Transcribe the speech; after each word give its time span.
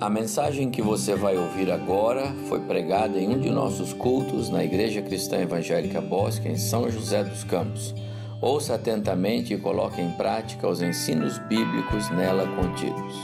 A 0.00 0.10
mensagem 0.10 0.72
que 0.72 0.82
você 0.82 1.14
vai 1.14 1.36
ouvir 1.36 1.70
agora 1.70 2.34
foi 2.48 2.58
pregada 2.60 3.16
em 3.16 3.28
um 3.28 3.38
de 3.38 3.48
nossos 3.48 3.92
cultos 3.92 4.50
na 4.50 4.64
Igreja 4.64 5.00
Cristã 5.00 5.38
Evangélica 5.38 6.00
Bosque, 6.00 6.48
em 6.48 6.58
São 6.58 6.90
José 6.90 7.22
dos 7.22 7.44
Campos. 7.44 7.94
Ouça 8.42 8.74
atentamente 8.74 9.54
e 9.54 9.58
coloque 9.58 10.00
em 10.00 10.10
prática 10.10 10.68
os 10.68 10.82
ensinos 10.82 11.38
bíblicos 11.38 12.10
nela 12.10 12.44
contidos. 12.56 13.14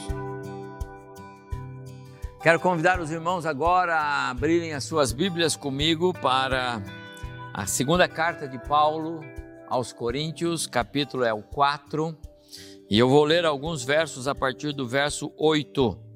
Quero 2.40 2.60
convidar 2.60 3.00
os 3.00 3.10
irmãos 3.10 3.44
agora 3.44 3.96
a 3.96 4.30
abrirem 4.30 4.72
as 4.72 4.84
suas 4.84 5.12
Bíblias 5.12 5.56
comigo 5.56 6.14
para 6.14 6.80
a 7.52 7.66
segunda 7.66 8.06
carta 8.06 8.46
de 8.46 8.58
Paulo 8.60 9.20
aos 9.68 9.92
Coríntios, 9.92 10.68
capítulo 10.68 11.24
é 11.24 11.34
o 11.34 11.42
4, 11.42 12.16
e 12.88 12.96
eu 12.96 13.08
vou 13.08 13.24
ler 13.24 13.44
alguns 13.44 13.82
versos 13.82 14.28
a 14.28 14.36
partir 14.36 14.72
do 14.72 14.86
verso 14.86 15.32
8. 15.36 16.09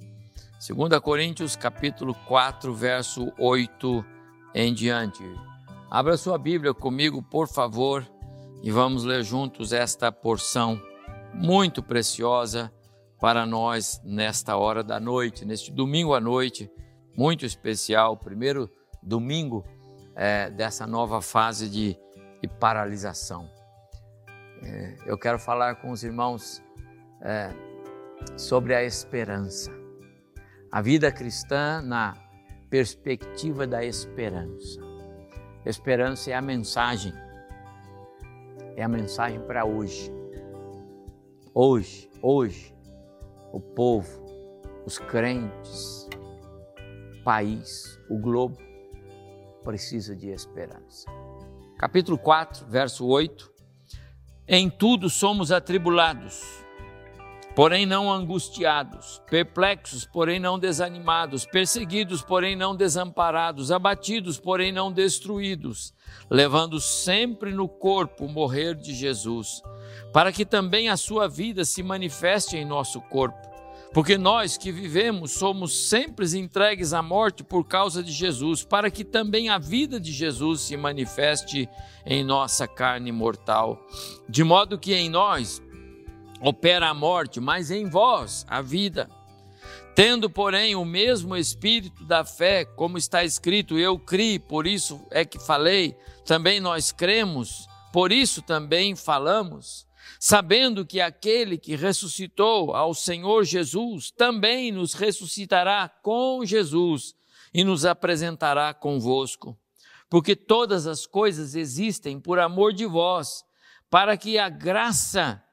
2 0.66 0.98
Coríntios 1.00 1.56
capítulo 1.56 2.14
4, 2.26 2.72
verso 2.72 3.30
8 3.38 4.02
em 4.54 4.72
diante. 4.72 5.22
Abra 5.90 6.16
sua 6.16 6.38
Bíblia 6.38 6.72
comigo, 6.72 7.22
por 7.22 7.46
favor, 7.46 8.02
e 8.62 8.70
vamos 8.70 9.04
ler 9.04 9.22
juntos 9.22 9.74
esta 9.74 10.10
porção 10.10 10.80
muito 11.34 11.82
preciosa 11.82 12.72
para 13.20 13.44
nós 13.44 14.00
nesta 14.02 14.56
hora 14.56 14.82
da 14.82 14.98
noite, 14.98 15.44
neste 15.44 15.70
domingo 15.70 16.14
à 16.14 16.20
noite, 16.20 16.70
muito 17.14 17.44
especial, 17.44 18.16
primeiro 18.16 18.70
domingo 19.02 19.66
é, 20.16 20.48
dessa 20.48 20.86
nova 20.86 21.20
fase 21.20 21.68
de, 21.68 21.94
de 22.40 22.48
paralisação. 22.48 23.50
É, 24.62 24.96
eu 25.04 25.18
quero 25.18 25.38
falar 25.38 25.74
com 25.74 25.90
os 25.90 26.02
irmãos 26.02 26.62
é, 27.20 27.50
sobre 28.38 28.74
a 28.74 28.82
esperança 28.82 29.83
a 30.74 30.82
vida 30.82 31.12
cristã 31.12 31.80
na 31.80 32.16
perspectiva 32.68 33.64
da 33.64 33.84
esperança. 33.84 34.80
Esperança 35.64 36.32
é 36.32 36.34
a 36.34 36.42
mensagem, 36.42 37.14
é 38.74 38.82
a 38.82 38.88
mensagem 38.88 39.40
para 39.42 39.64
hoje. 39.64 40.12
Hoje, 41.54 42.10
hoje, 42.20 42.74
o 43.52 43.60
povo, 43.60 44.20
os 44.84 44.98
crentes, 44.98 46.08
o 47.20 47.22
país, 47.22 47.96
o 48.10 48.18
globo 48.18 48.58
precisa 49.62 50.16
de 50.16 50.30
esperança. 50.30 51.08
Capítulo 51.78 52.18
4, 52.18 52.66
verso 52.66 53.06
8. 53.06 53.48
Em 54.48 54.68
tudo 54.68 55.08
somos 55.08 55.52
atribulados 55.52 56.63
porém 57.54 57.86
não 57.86 58.12
angustiados, 58.12 59.22
perplexos, 59.30 60.04
porém 60.04 60.40
não 60.40 60.58
desanimados, 60.58 61.46
perseguidos, 61.46 62.22
porém 62.22 62.56
não 62.56 62.74
desamparados, 62.74 63.70
abatidos, 63.70 64.38
porém 64.38 64.72
não 64.72 64.90
destruídos, 64.90 65.94
levando 66.28 66.80
sempre 66.80 67.52
no 67.52 67.68
corpo 67.68 68.24
o 68.24 68.28
morrer 68.28 68.74
de 68.74 68.92
Jesus, 68.92 69.62
para 70.12 70.32
que 70.32 70.44
também 70.44 70.88
a 70.88 70.96
sua 70.96 71.28
vida 71.28 71.64
se 71.64 71.82
manifeste 71.82 72.56
em 72.56 72.64
nosso 72.64 73.00
corpo. 73.00 73.54
Porque 73.94 74.18
nós 74.18 74.56
que 74.56 74.72
vivemos 74.72 75.30
somos 75.30 75.88
sempre 75.88 76.26
entregues 76.36 76.92
à 76.92 77.00
morte 77.00 77.44
por 77.44 77.64
causa 77.64 78.02
de 78.02 78.10
Jesus, 78.10 78.64
para 78.64 78.90
que 78.90 79.04
também 79.04 79.48
a 79.48 79.56
vida 79.56 80.00
de 80.00 80.10
Jesus 80.10 80.62
se 80.62 80.76
manifeste 80.76 81.68
em 82.04 82.24
nossa 82.24 82.66
carne 82.66 83.12
mortal. 83.12 83.80
De 84.28 84.42
modo 84.42 84.76
que 84.76 84.92
em 84.92 85.08
nós, 85.08 85.62
opera 86.44 86.90
a 86.90 86.94
morte, 86.94 87.40
mas 87.40 87.70
em 87.70 87.88
vós 87.88 88.44
a 88.48 88.60
vida. 88.60 89.08
Tendo, 89.94 90.28
porém, 90.28 90.74
o 90.74 90.84
mesmo 90.84 91.34
espírito 91.34 92.04
da 92.04 92.22
fé, 92.22 92.66
como 92.66 92.98
está 92.98 93.24
escrito, 93.24 93.78
eu 93.78 93.98
criei, 93.98 94.38
por 94.38 94.66
isso 94.66 95.00
é 95.10 95.24
que 95.24 95.38
falei, 95.38 95.96
também 96.26 96.60
nós 96.60 96.92
cremos, 96.92 97.66
por 97.92 98.12
isso 98.12 98.42
também 98.42 98.94
falamos, 98.94 99.86
sabendo 100.20 100.84
que 100.84 101.00
aquele 101.00 101.56
que 101.56 101.76
ressuscitou 101.76 102.74
ao 102.74 102.92
Senhor 102.92 103.44
Jesus 103.44 104.10
também 104.10 104.70
nos 104.70 104.92
ressuscitará 104.92 105.88
com 106.02 106.44
Jesus 106.44 107.14
e 107.54 107.64
nos 107.64 107.86
apresentará 107.86 108.74
convosco. 108.74 109.56
Porque 110.10 110.36
todas 110.36 110.86
as 110.86 111.06
coisas 111.06 111.54
existem 111.54 112.20
por 112.20 112.38
amor 112.38 112.72
de 112.72 112.84
vós, 112.84 113.44
para 113.88 114.16
que 114.16 114.38
a 114.38 114.48
graça 114.48 115.43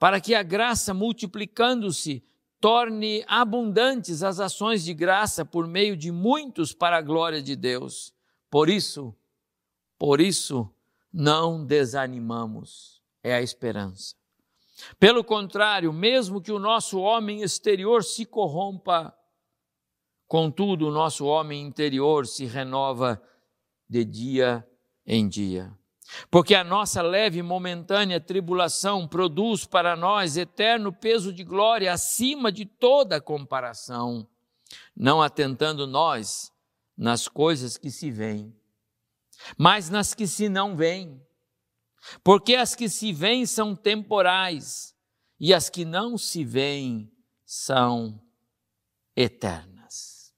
para 0.00 0.18
que 0.18 0.34
a 0.34 0.42
graça, 0.42 0.94
multiplicando-se, 0.94 2.24
torne 2.58 3.22
abundantes 3.28 4.22
as 4.22 4.40
ações 4.40 4.82
de 4.82 4.94
graça 4.94 5.44
por 5.44 5.66
meio 5.66 5.94
de 5.94 6.10
muitos 6.10 6.72
para 6.72 6.96
a 6.96 7.02
glória 7.02 7.42
de 7.42 7.54
Deus. 7.54 8.14
Por 8.50 8.70
isso, 8.70 9.14
por 9.98 10.18
isso, 10.18 10.74
não 11.12 11.66
desanimamos, 11.66 13.02
é 13.22 13.34
a 13.34 13.42
esperança. 13.42 14.16
Pelo 14.98 15.22
contrário, 15.22 15.92
mesmo 15.92 16.40
que 16.40 16.50
o 16.50 16.58
nosso 16.58 16.98
homem 16.98 17.42
exterior 17.42 18.02
se 18.02 18.24
corrompa, 18.24 19.14
contudo, 20.26 20.88
o 20.88 20.90
nosso 20.90 21.26
homem 21.26 21.66
interior 21.66 22.26
se 22.26 22.46
renova 22.46 23.22
de 23.86 24.02
dia 24.02 24.66
em 25.06 25.28
dia. 25.28 25.78
Porque 26.30 26.54
a 26.54 26.64
nossa 26.64 27.02
leve 27.02 27.38
e 27.38 27.42
momentânea 27.42 28.20
tribulação 28.20 29.06
produz 29.06 29.64
para 29.64 29.96
nós 29.96 30.36
eterno 30.36 30.92
peso 30.92 31.32
de 31.32 31.44
glória 31.44 31.92
acima 31.92 32.50
de 32.50 32.64
toda 32.64 33.20
comparação, 33.20 34.26
não 34.96 35.22
atentando 35.22 35.86
nós 35.86 36.52
nas 36.96 37.28
coisas 37.28 37.76
que 37.76 37.90
se 37.90 38.10
veem, 38.10 38.54
mas 39.56 39.88
nas 39.88 40.14
que 40.14 40.26
se 40.26 40.48
não 40.48 40.76
veem. 40.76 41.20
Porque 42.24 42.54
as 42.54 42.74
que 42.74 42.88
se 42.88 43.12
veem 43.12 43.46
são 43.46 43.76
temporais 43.76 44.94
e 45.38 45.54
as 45.54 45.68
que 45.68 45.84
não 45.84 46.16
se 46.16 46.44
veem 46.44 47.10
são 47.44 48.20
eternas. 49.14 50.34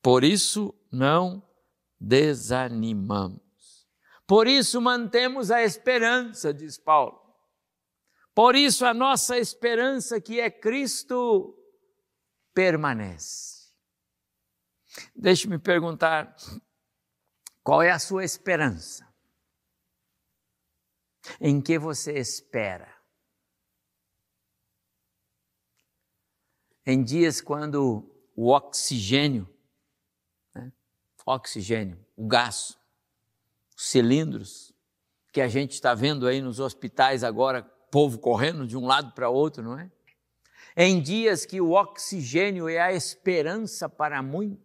Por 0.00 0.22
isso, 0.22 0.74
não 0.90 1.42
desanimamos. 2.00 3.42
Por 4.26 4.46
isso 4.46 4.80
mantemos 4.80 5.50
a 5.50 5.62
esperança, 5.62 6.52
diz 6.52 6.78
Paulo. 6.78 7.22
Por 8.34 8.56
isso 8.56 8.84
a 8.84 8.92
nossa 8.92 9.38
esperança, 9.38 10.20
que 10.20 10.40
é 10.40 10.50
Cristo, 10.50 11.56
permanece. 12.52 13.72
Deixe-me 15.14 15.58
perguntar: 15.58 16.34
qual 17.62 17.82
é 17.82 17.90
a 17.90 17.98
sua 17.98 18.24
esperança? 18.24 19.06
Em 21.40 21.60
que 21.60 21.78
você 21.78 22.18
espera? 22.18 22.92
Em 26.86 27.02
dias 27.02 27.40
quando 27.40 28.10
o 28.36 28.50
oxigênio 28.50 29.53
oxigênio, 31.26 31.98
o 32.16 32.26
gás, 32.26 32.78
os 33.76 33.86
cilindros 33.86 34.72
que 35.32 35.40
a 35.40 35.48
gente 35.48 35.72
está 35.72 35.94
vendo 35.94 36.26
aí 36.26 36.40
nos 36.40 36.60
hospitais 36.60 37.24
agora, 37.24 37.62
povo 37.90 38.18
correndo 38.18 38.66
de 38.66 38.76
um 38.76 38.86
lado 38.86 39.12
para 39.12 39.28
outro, 39.28 39.62
não 39.62 39.78
é? 39.78 39.90
Em 40.76 41.00
dias 41.00 41.44
que 41.46 41.60
o 41.60 41.72
oxigênio 41.72 42.68
é 42.68 42.80
a 42.80 42.92
esperança 42.92 43.88
para 43.88 44.22
muitos, 44.22 44.64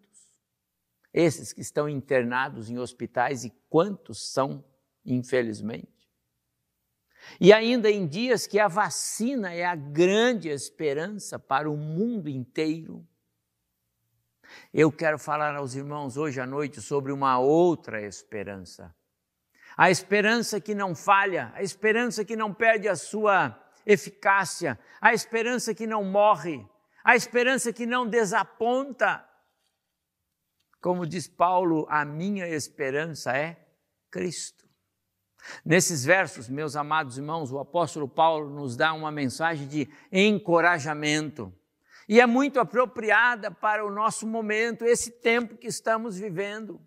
esses 1.14 1.54
que 1.54 1.62
estão 1.62 1.88
internados 1.88 2.70
em 2.70 2.78
hospitais 2.78 3.44
e 3.44 3.54
quantos 3.70 4.32
são, 4.32 4.64
infelizmente. 5.06 6.00
E 7.40 7.52
ainda 7.52 7.90
em 7.90 8.08
dias 8.08 8.48
que 8.48 8.60
a 8.60 8.68
vacina 8.68 9.54
é 9.54 9.66
a 9.66 9.76
grande 9.76 10.50
esperança 10.50 11.38
para 11.38 11.70
o 11.70 11.78
mundo 11.78 12.30
inteiro, 12.30 13.06
eu 14.74 14.92
quero 14.92 15.18
falar 15.18 15.56
aos 15.56 15.76
irmãos 15.76 16.18
hoje 16.18 16.40
à 16.40 16.46
noite 16.46 16.82
sobre 16.82 17.12
uma 17.12 17.40
outra 17.40 18.02
esperança. 18.02 18.94
A 19.78 19.90
esperança 19.90 20.60
que 20.60 20.76
não 20.76 20.94
falha, 20.94 21.52
a 21.56 21.64
esperança 21.64 22.26
que 22.26 22.36
não 22.36 22.54
perde 22.54 22.88
a 22.88 22.96
sua 22.96 23.58
eficácia, 23.86 24.80
a 25.00 25.14
esperança 25.14 25.74
que 25.74 25.88
não 25.88 26.04
morre, 26.04 26.66
a 27.04 27.16
esperança 27.16 27.72
que 27.72 27.86
não 27.86 28.08
desaponta. 28.08 29.26
Como 30.82 31.06
diz 31.06 31.28
Paulo, 31.28 31.86
a 31.90 32.04
minha 32.06 32.48
esperança 32.48 33.36
é 33.36 33.68
Cristo. 34.12 34.68
Nesses 35.64 36.04
versos, 36.04 36.50
meus 36.50 36.76
amados 36.76 37.18
irmãos, 37.18 37.52
o 37.52 37.60
apóstolo 37.60 38.08
Paulo 38.08 38.50
nos 38.50 38.76
dá 38.76 38.94
uma 38.94 39.12
mensagem 39.12 39.68
de 39.68 39.90
encorajamento 40.12 41.54
e 42.10 42.20
é 42.20 42.26
muito 42.26 42.60
apropriada 42.60 43.52
para 43.52 43.86
o 43.86 43.92
nosso 43.92 44.26
momento, 44.26 44.84
esse 44.84 45.12
tempo 45.12 45.56
que 45.56 45.68
estamos 45.68 46.18
vivendo. 46.18 46.82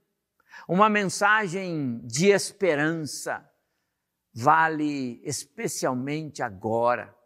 Uma 0.66 0.90
mensagem 0.90 2.04
de 2.04 2.26
esperança 2.26 3.48
vale 4.34 5.22
especialmente 5.22 6.42
agora, 6.42 7.16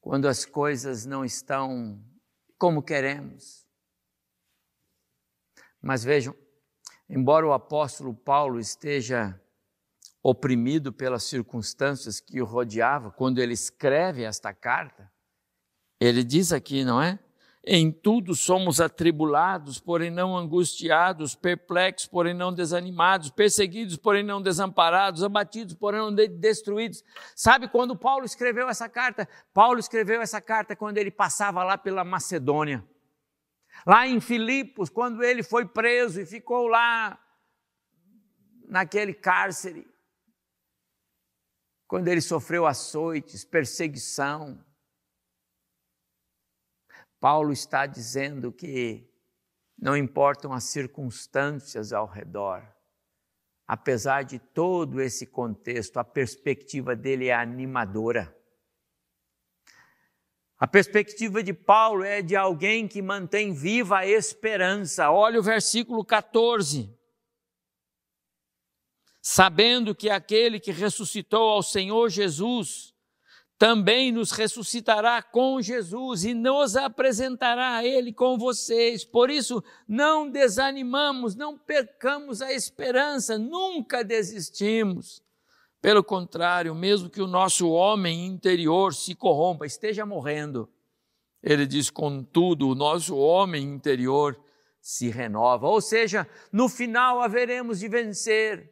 quando 0.00 0.28
as 0.28 0.44
coisas 0.44 1.04
não 1.04 1.24
estão 1.24 2.00
como 2.56 2.80
queremos. 2.80 3.66
Mas 5.82 6.04
vejam, 6.04 6.36
embora 7.08 7.44
o 7.44 7.52
apóstolo 7.52 8.14
Paulo 8.14 8.60
esteja 8.60 9.42
oprimido 10.22 10.92
pelas 10.92 11.24
circunstâncias 11.24 12.20
que 12.20 12.40
o 12.40 12.44
rodeavam, 12.44 13.10
quando 13.10 13.40
ele 13.40 13.54
escreve 13.54 14.22
esta 14.22 14.54
carta, 14.54 15.12
ele 15.98 16.22
diz 16.22 16.52
aqui, 16.52 16.84
não 16.84 17.02
é? 17.02 17.18
Em 17.66 17.90
tudo 17.90 18.34
somos 18.34 18.78
atribulados, 18.78 19.80
porém 19.80 20.10
não 20.10 20.36
angustiados, 20.36 21.34
perplexos, 21.34 22.06
porém 22.06 22.34
não 22.34 22.52
desanimados, 22.52 23.30
perseguidos, 23.30 23.96
porém 23.96 24.22
não 24.22 24.42
desamparados, 24.42 25.22
abatidos, 25.22 25.74
porém 25.74 26.00
não 26.00 26.14
destruídos. 26.14 27.02
Sabe 27.34 27.66
quando 27.68 27.96
Paulo 27.96 28.26
escreveu 28.26 28.68
essa 28.68 28.86
carta? 28.86 29.26
Paulo 29.54 29.78
escreveu 29.78 30.20
essa 30.20 30.42
carta 30.42 30.76
quando 30.76 30.98
ele 30.98 31.10
passava 31.10 31.64
lá 31.64 31.78
pela 31.78 32.04
Macedônia. 32.04 32.84
Lá 33.86 34.06
em 34.06 34.20
Filipos, 34.20 34.90
quando 34.90 35.22
ele 35.22 35.42
foi 35.42 35.66
preso 35.66 36.20
e 36.20 36.26
ficou 36.26 36.66
lá 36.66 37.18
naquele 38.68 39.14
cárcere. 39.14 39.86
Quando 41.86 42.08
ele 42.08 42.20
sofreu 42.20 42.66
açoites, 42.66 43.44
perseguição, 43.44 44.62
Paulo 47.24 47.54
está 47.54 47.86
dizendo 47.86 48.52
que 48.52 49.10
não 49.78 49.96
importam 49.96 50.52
as 50.52 50.64
circunstâncias 50.64 51.90
ao 51.90 52.06
redor, 52.06 52.62
apesar 53.66 54.24
de 54.24 54.38
todo 54.38 55.00
esse 55.00 55.26
contexto, 55.26 55.96
a 55.96 56.04
perspectiva 56.04 56.94
dele 56.94 57.28
é 57.28 57.34
animadora. 57.34 58.36
A 60.58 60.66
perspectiva 60.66 61.42
de 61.42 61.54
Paulo 61.54 62.04
é 62.04 62.20
de 62.20 62.36
alguém 62.36 62.86
que 62.86 63.00
mantém 63.00 63.54
viva 63.54 64.00
a 64.00 64.06
esperança. 64.06 65.10
Olha 65.10 65.40
o 65.40 65.42
versículo 65.42 66.04
14. 66.04 66.94
Sabendo 69.22 69.94
que 69.94 70.10
aquele 70.10 70.60
que 70.60 70.72
ressuscitou 70.72 71.48
ao 71.48 71.62
Senhor 71.62 72.10
Jesus 72.10 72.93
também 73.64 74.12
nos 74.12 74.30
ressuscitará 74.30 75.22
com 75.22 75.58
Jesus 75.62 76.22
e 76.22 76.34
nos 76.34 76.76
apresentará 76.76 77.76
a 77.76 77.82
Ele 77.82 78.12
com 78.12 78.36
vocês. 78.36 79.06
Por 79.06 79.30
isso, 79.30 79.64
não 79.88 80.28
desanimamos, 80.28 81.34
não 81.34 81.56
percamos 81.56 82.42
a 82.42 82.52
esperança, 82.52 83.38
nunca 83.38 84.04
desistimos. 84.04 85.22
Pelo 85.80 86.04
contrário, 86.04 86.74
mesmo 86.74 87.08
que 87.08 87.22
o 87.22 87.26
nosso 87.26 87.70
homem 87.70 88.26
interior 88.26 88.92
se 88.92 89.14
corrompa, 89.14 89.64
esteja 89.64 90.04
morrendo, 90.04 90.68
ele 91.42 91.66
diz: 91.66 91.88
contudo, 91.88 92.68
o 92.68 92.74
nosso 92.74 93.16
homem 93.16 93.64
interior 93.64 94.38
se 94.78 95.08
renova. 95.08 95.66
Ou 95.68 95.80
seja, 95.80 96.28
no 96.52 96.68
final 96.68 97.18
haveremos 97.22 97.78
de 97.78 97.88
vencer. 97.88 98.70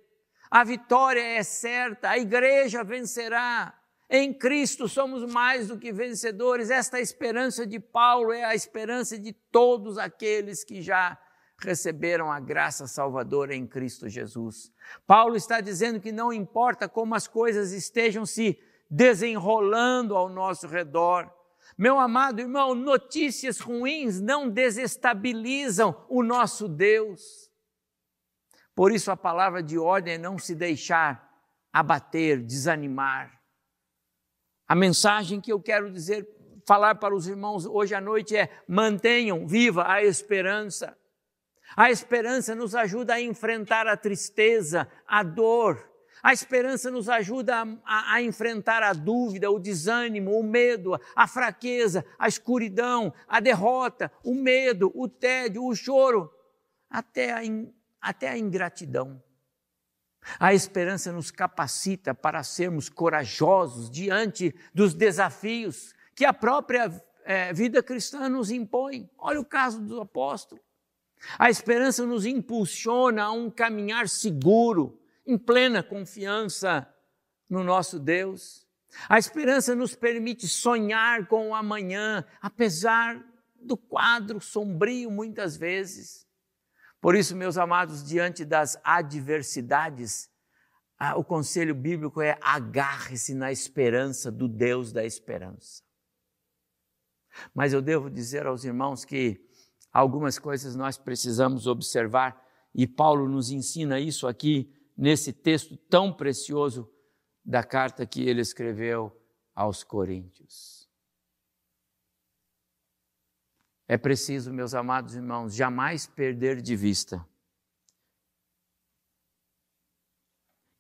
A 0.51 0.63
vitória 0.63 1.23
é 1.23 1.43
certa, 1.43 2.11
a 2.11 2.19
igreja 2.19 2.85
vencerá 2.85 3.82
em 4.15 4.31
Cristo 4.31 4.87
somos 4.87 5.25
mais 5.33 5.69
do 5.69 5.79
que 5.79 5.91
vencedores. 5.91 6.69
Esta 6.69 7.01
esperança 7.01 7.67
de 7.67 7.81
Paulo 7.81 8.31
é 8.31 8.45
a 8.45 8.55
esperança 8.55 9.19
de 9.19 9.33
todos 9.33 9.97
aqueles 9.97 10.63
que 10.63 10.83
já 10.83 11.19
receberam 11.59 12.31
a 12.31 12.39
graça 12.39 12.87
salvadora 12.87 13.55
em 13.55 13.67
Cristo 13.67 14.11
Jesus. 14.11 14.71
Paulo 15.07 15.35
está 15.35 15.63
dizendo 15.63 15.99
que 15.99 16.13
não 16.13 16.31
importa 16.31 16.91
como 16.91 17.15
as 17.15 17.27
coisas 17.27 17.73
estejam 17.73 18.27
se 18.27 18.59
desenrolando 18.91 20.15
ao 20.15 20.29
nosso 20.29 20.67
redor. 20.67 21.33
Meu 21.79 21.99
amado 21.99 22.41
irmão, 22.41 22.75
notícias 22.75 23.61
ruins 23.61 24.21
não 24.21 24.47
desestabilizam 24.47 26.05
o 26.11 26.23
nosso 26.23 26.69
Deus. 26.69 27.51
Por 28.75 28.93
isso 28.93 29.11
a 29.11 29.17
palavra 29.17 29.63
de 29.63 29.79
ordem 29.79 30.15
é 30.15 30.19
não 30.19 30.39
se 30.39 30.55
deixar 30.55 31.33
abater, 31.73 32.43
desanimar. 32.43 33.42
A 34.73 34.75
mensagem 34.75 35.39
que 35.39 35.53
eu 35.53 35.61
quero 35.61 35.93
dizer, 35.93 36.27
falar 36.67 36.95
para 36.95 37.15
os 37.15 37.29
irmãos 37.29 37.67
hoje 37.67 37.95
à 37.95 38.01
noite 38.01 38.35
é: 38.35 38.49
mantenham 38.67 39.47
viva 39.47 39.85
a 39.87 40.03
esperança. 40.03 40.97
A 41.77 41.91
esperança 41.91 42.55
nos 42.55 42.75
ajuda 42.75 43.13
a 43.13 43.21
enfrentar 43.21 43.87
a 43.87 43.99
tristeza, 43.99 44.89
a 45.07 45.23
dor. 45.23 45.87
A 46.23 46.33
esperança 46.33 46.91
nos 46.91 47.11
ajuda 47.11 47.55
a, 47.55 47.67
a, 47.85 48.15
a, 48.15 48.23
enfrentar 48.23 48.83
a 48.83 48.95
dúvida, 48.95 49.51
o 49.51 49.59
desânimo, 49.59 50.39
o 50.39 50.43
medo, 50.43 50.99
a 51.15 51.29
fraqueza, 51.29 52.03
a 52.19 52.27
escuridão, 52.27 53.13
a 53.29 53.41
derrota, 53.41 54.11
o 54.25 54.35
medo, 54.35 54.91
o 54.95 55.07
tédio, 55.07 55.67
o 55.67 55.77
choro, 55.77 56.33
até 56.89 57.31
a, 57.31 57.45
in, 57.45 57.71
até 58.01 58.31
a 58.31 58.39
ingratidão. 58.39 59.23
A 60.39 60.55
esperança 60.55 61.13
nos 61.13 61.31
capacita 61.31 62.15
para 62.15 62.43
sermos 62.43 62.89
corajosos 62.89 63.91
diante 63.91 64.55
dos 64.73 64.95
desafios 64.95 65.95
que 66.15 66.25
a 66.25 66.33
própria 66.33 66.91
é, 67.25 67.53
vida 67.53 67.83
cristã 67.83 68.29
nos 68.29 68.51
impõe. 68.51 69.11
Olha 69.19 69.41
o 69.41 69.45
caso 69.45 69.81
do 69.81 70.01
apóstolo. 70.01 70.61
A 71.39 71.51
esperança 71.51 72.05
nos 72.05 72.27
impulsiona 72.27 73.25
a 73.25 73.33
um 73.33 73.51
caminhar 73.51 74.09
seguro, 74.09 75.01
em 75.25 75.39
plena 75.39 75.83
confiança 75.83 76.89
no 77.49 77.63
nosso 77.63 77.99
Deus. 77.99 78.67
A 79.09 79.19
esperança 79.19 79.75
nos 79.75 79.95
permite 79.95 80.49
sonhar 80.49 81.27
com 81.27 81.51
o 81.51 81.55
amanhã, 81.55 82.25
apesar 82.41 83.25
do 83.55 83.77
quadro 83.77 84.41
sombrio 84.41 85.11
muitas 85.11 85.57
vezes. 85.57 86.27
Por 87.03 87.17
isso, 87.17 87.35
meus 87.35 87.59
amados, 87.59 88.05
diante 88.05 88.45
das 88.45 88.79
adversidades, 88.85 90.31
o 91.17 91.25
conselho 91.25 91.75
bíblico 91.75 92.23
é 92.23 92.39
agarre-se 92.41 93.35
na 93.35 93.51
esperança 93.51 94.31
do 94.31 94.47
Deus 94.47 94.93
da 94.93 95.05
esperança. 95.05 95.83
Mas 97.53 97.73
eu 97.73 97.83
devo 97.83 98.09
dizer 98.09 98.47
aos 98.47 98.63
irmãos 98.63 99.05
que 99.05 99.45
algumas 99.93 100.39
coisas 100.39 100.77
nós 100.77 100.97
precisamos 100.97 101.67
observar, 101.67 102.41
e 102.73 102.87
Paulo 102.87 103.29
nos 103.29 103.51
ensina 103.51 103.99
isso 103.99 104.29
aqui 104.29 104.73
nesse 104.97 105.33
texto 105.33 105.77
tão 105.77 106.13
precioso 106.13 106.89
da 107.45 107.65
carta 107.65 108.07
que 108.07 108.23
ele 108.23 108.41
escreveu 108.41 109.13
aos 109.57 109.83
Coríntios. 109.83 110.82
É 113.93 113.99
preciso, 113.99 114.51
meus 114.55 114.73
amados 114.73 115.15
irmãos, 115.15 115.55
jamais 115.55 116.07
perder 116.07 116.63
de 116.63 116.75
vista 116.75 117.29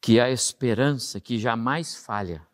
que 0.00 0.18
a 0.18 0.30
esperança 0.30 1.20
que 1.20 1.38
jamais 1.38 1.94
falha 1.94 2.48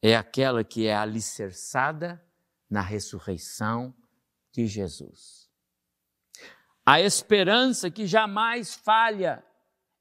é 0.00 0.16
aquela 0.16 0.64
que 0.64 0.86
é 0.86 0.96
alicerçada 0.96 2.26
na 2.70 2.80
ressurreição 2.80 3.94
de 4.50 4.66
Jesus. 4.66 5.50
A 6.86 6.98
esperança 6.98 7.90
que 7.90 8.06
jamais 8.06 8.72
falha 8.72 9.44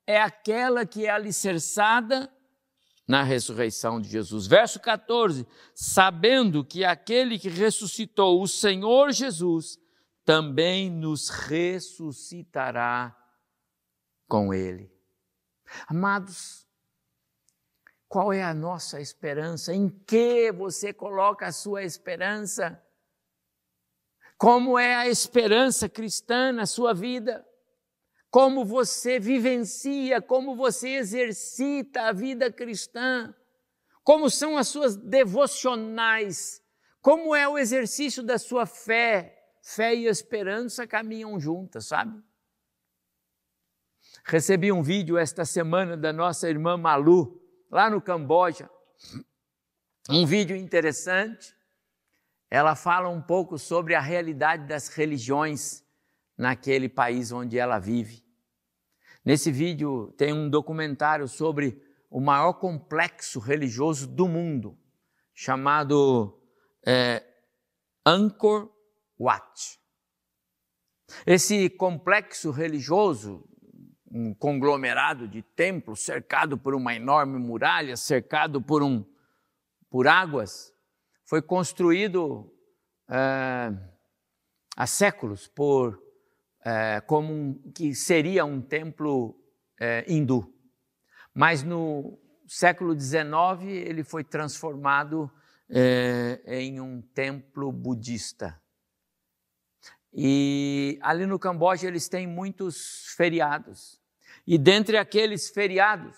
é 0.07 0.21
aquela 0.21 0.85
que 0.85 1.05
é 1.05 1.09
alicerçada 1.09 2.33
na 3.07 3.23
ressurreição 3.23 4.01
de 4.01 4.09
Jesus. 4.09 4.45
Verso 4.45 4.79
14: 4.79 5.47
Sabendo 5.73 6.65
que 6.65 6.83
aquele 6.83 7.39
que 7.39 7.49
ressuscitou 7.49 8.41
o 8.41 8.47
Senhor 8.47 9.11
Jesus 9.11 9.79
também 10.25 10.91
nos 10.91 11.29
ressuscitará 11.29 13.15
com 14.27 14.53
ele. 14.53 14.91
Amados, 15.87 16.67
qual 18.09 18.33
é 18.33 18.43
a 18.43 18.53
nossa 18.53 18.99
esperança? 18.99 19.73
Em 19.73 19.87
que 19.89 20.51
você 20.51 20.91
coloca 20.91 21.47
a 21.47 21.51
sua 21.53 21.83
esperança? 21.83 22.83
Como 24.37 24.77
é 24.77 24.95
a 24.95 25.07
esperança 25.07 25.87
cristã 25.87 26.51
na 26.51 26.65
sua 26.65 26.93
vida? 26.93 27.46
Como 28.29 28.65
você 28.65 29.19
vivencia, 29.19 30.21
como 30.21 30.55
você 30.55 30.89
exercita 30.89 32.03
a 32.03 32.11
vida 32.11 32.51
cristã, 32.51 33.33
como 34.03 34.29
são 34.29 34.57
as 34.57 34.67
suas 34.67 34.95
devocionais, 34.95 36.61
como 37.01 37.35
é 37.35 37.47
o 37.47 37.57
exercício 37.57 38.21
da 38.21 38.37
sua 38.37 38.65
fé. 38.65 39.33
Fé 39.61 39.93
e 39.93 40.05
esperança 40.05 40.87
caminham 40.87 41.37
juntas, 41.39 41.87
sabe? 41.87 42.23
Recebi 44.23 44.71
um 44.71 44.81
vídeo 44.81 45.17
esta 45.17 45.43
semana 45.43 45.97
da 45.97 46.13
nossa 46.13 46.49
irmã 46.49 46.77
Malu, 46.77 47.41
lá 47.69 47.89
no 47.89 48.01
Camboja. 48.01 48.69
Um 50.09 50.25
vídeo 50.25 50.55
interessante. 50.55 51.53
Ela 52.49 52.75
fala 52.75 53.09
um 53.09 53.21
pouco 53.21 53.57
sobre 53.57 53.93
a 53.93 53.99
realidade 53.99 54.67
das 54.67 54.87
religiões 54.87 55.86
naquele 56.37 56.87
país 56.87 57.31
onde 57.31 57.57
ela 57.57 57.79
vive. 57.79 58.23
Nesse 59.25 59.51
vídeo 59.51 60.13
tem 60.17 60.31
um 60.31 60.49
documentário 60.49 61.27
sobre 61.27 61.81
o 62.09 62.21
maior 62.21 62.53
complexo 62.53 63.39
religioso 63.39 64.07
do 64.07 64.27
mundo, 64.27 64.77
chamado 65.33 66.39
é, 66.85 67.23
Angkor 68.05 68.71
Wat. 69.19 69.79
Esse 71.25 71.69
complexo 71.69 72.51
religioso, 72.51 73.45
um 74.09 74.33
conglomerado 74.33 75.27
de 75.27 75.41
templos, 75.41 76.01
cercado 76.01 76.57
por 76.57 76.73
uma 76.73 76.95
enorme 76.95 77.37
muralha, 77.37 77.97
cercado 77.97 78.61
por, 78.61 78.81
um, 78.81 79.03
por 79.89 80.07
águas, 80.07 80.73
foi 81.25 81.41
construído 81.41 82.49
é, 83.09 83.73
há 84.75 84.87
séculos 84.87 85.47
por 85.47 86.06
é, 86.67 86.99
como 86.99 87.31
um, 87.31 87.71
que 87.71 87.95
seria 87.95 88.43
um 88.43 88.61
templo 88.61 89.41
é, 89.79 90.03
hindu. 90.05 90.53
Mas 91.33 91.63
no 91.63 92.19
século 92.45 92.99
XIX 92.99 93.63
ele 93.63 94.03
foi 94.03 94.21
transformado 94.21 95.31
é, 95.69 96.41
em 96.45 96.81
um 96.81 97.01
templo 97.01 97.71
budista. 97.71 98.61
E 100.13 100.99
ali 101.01 101.25
no 101.25 101.39
Camboja 101.39 101.87
eles 101.87 102.09
têm 102.09 102.27
muitos 102.27 103.13
feriados. 103.15 104.01
E 104.45 104.57
dentre 104.57 104.97
aqueles 104.97 105.49
feriados, 105.49 106.17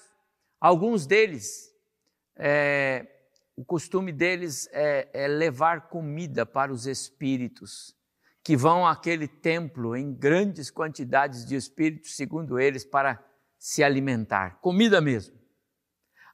alguns 0.60 1.06
deles, 1.06 1.72
é, 2.36 3.06
o 3.56 3.63
costume 3.63 4.12
deles 4.12 4.68
é, 4.72 5.10
é 5.13 5.27
levar 5.27 5.89
comida 5.89 6.44
para 6.44 6.74
os 6.74 6.88
espíritos 6.88 7.99
que 8.50 8.58
vão 8.58 8.88
àquele 8.88 9.27
templo 9.27 9.96
em 9.96 10.12
grandes 10.12 10.72
quantidades 10.72 11.46
de 11.46 11.56
espíritos, 11.56 12.15
segundo 12.15 12.60
eles, 12.60 12.84
para 12.84 13.24
se 13.60 13.84
alimentar. 13.84 14.60
Comida 14.60 15.00
mesmo. 15.00 15.39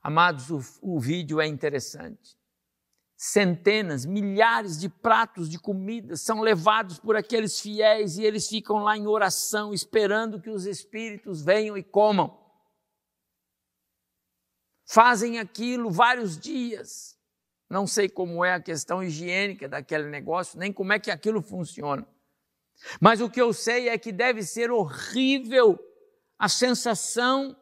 Amados, 0.02 0.50
o, 0.50 0.62
o 0.82 0.98
vídeo 0.98 1.42
é 1.42 1.46
interessante. 1.46 2.38
Centenas, 3.18 4.06
milhares 4.06 4.80
de 4.80 4.88
pratos 4.88 5.50
de 5.50 5.60
comida 5.60 6.16
são 6.16 6.40
levados 6.40 7.00
por 7.00 7.18
aqueles 7.18 7.60
fiéis 7.60 8.18
e 8.18 8.24
eles 8.24 8.48
ficam 8.48 8.78
lá 8.78 8.96
em 8.96 9.08
oração, 9.08 9.74
esperando 9.74 10.40
que 10.40 10.50
os 10.50 10.66
espíritos 10.66 11.44
venham 11.44 11.78
e 11.78 11.84
comam. 11.84 12.42
Fazem 14.86 15.38
aquilo 15.38 15.92
vários 15.92 16.40
dias. 16.40 17.15
Não 17.76 17.86
sei 17.86 18.08
como 18.08 18.46
é 18.46 18.54
a 18.54 18.62
questão 18.62 19.04
higiênica 19.04 19.68
daquele 19.68 20.08
negócio, 20.08 20.58
nem 20.58 20.72
como 20.72 20.94
é 20.94 20.98
que 20.98 21.12
aquilo 21.12 21.42
funciona. 21.42 22.08
Mas 23.02 23.20
o 23.20 23.30
que 23.30 23.42
eu 23.42 23.52
sei 23.52 23.90
é 23.90 23.98
que 23.98 24.14
deve 24.14 24.44
ser 24.44 24.72
horrível 24.72 25.78
a 26.40 26.48
sensação 26.48 27.54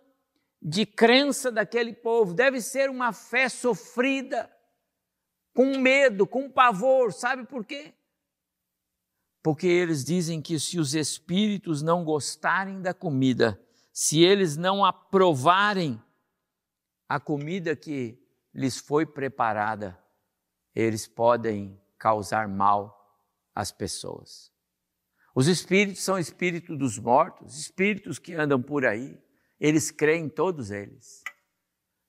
de 0.62 0.86
crença 0.86 1.52
daquele 1.52 1.94
povo, 1.94 2.32
deve 2.32 2.62
ser 2.62 2.92
uma 2.92 3.12
fé 3.12 3.50
sofrida, 3.50 4.56
com 5.52 5.80
medo, 5.80 6.28
com 6.28 6.48
pavor, 6.48 7.12
sabe 7.12 7.48
por 7.48 7.66
quê? 7.66 7.92
Porque 9.42 9.66
eles 9.66 10.06
dizem 10.06 10.44
que 10.44 10.60
se 10.60 10.78
os 10.78 10.94
espíritos 10.94 11.82
não 11.82 12.06
gostarem 12.06 12.84
da 12.84 12.94
comida, 12.94 13.60
se 13.92 14.22
eles 14.22 14.58
não 14.58 14.86
aprovarem 14.86 16.00
a 17.10 17.20
comida 17.20 17.76
que 17.76 18.22
lhes 18.54 18.78
foi 18.78 19.08
preparada, 19.08 20.03
eles 20.76 21.08
podem 21.08 21.80
causar 21.98 22.48
mal 22.48 23.00
às 23.54 23.72
pessoas. 23.72 24.52
Os 25.36 25.48
espíritos 25.48 26.04
são 26.04 26.18
espíritos 26.18 26.78
dos 26.78 27.00
mortos, 27.00 27.58
espíritos 27.58 28.20
que 28.20 28.34
andam 28.34 28.62
por 28.62 28.86
aí, 28.86 29.20
eles 29.60 29.90
creem 29.90 30.30
todos 30.30 30.70
eles. 30.70 31.24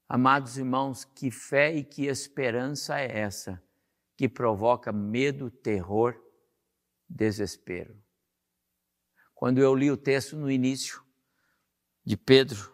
Amados 0.08 0.58
irmãos, 0.58 1.04
que 1.04 1.30
fé 1.30 1.74
e 1.74 1.82
que 1.82 2.06
esperança 2.06 3.00
é 3.00 3.20
essa 3.20 3.62
que 4.16 4.28
provoca 4.28 4.92
medo, 4.92 5.50
terror, 5.50 6.14
desespero? 7.08 7.96
Quando 9.34 9.58
eu 9.58 9.74
li 9.74 9.90
o 9.90 9.96
texto 9.96 10.36
no 10.36 10.50
início 10.50 11.02
de 12.04 12.16
Pedro, 12.16 12.73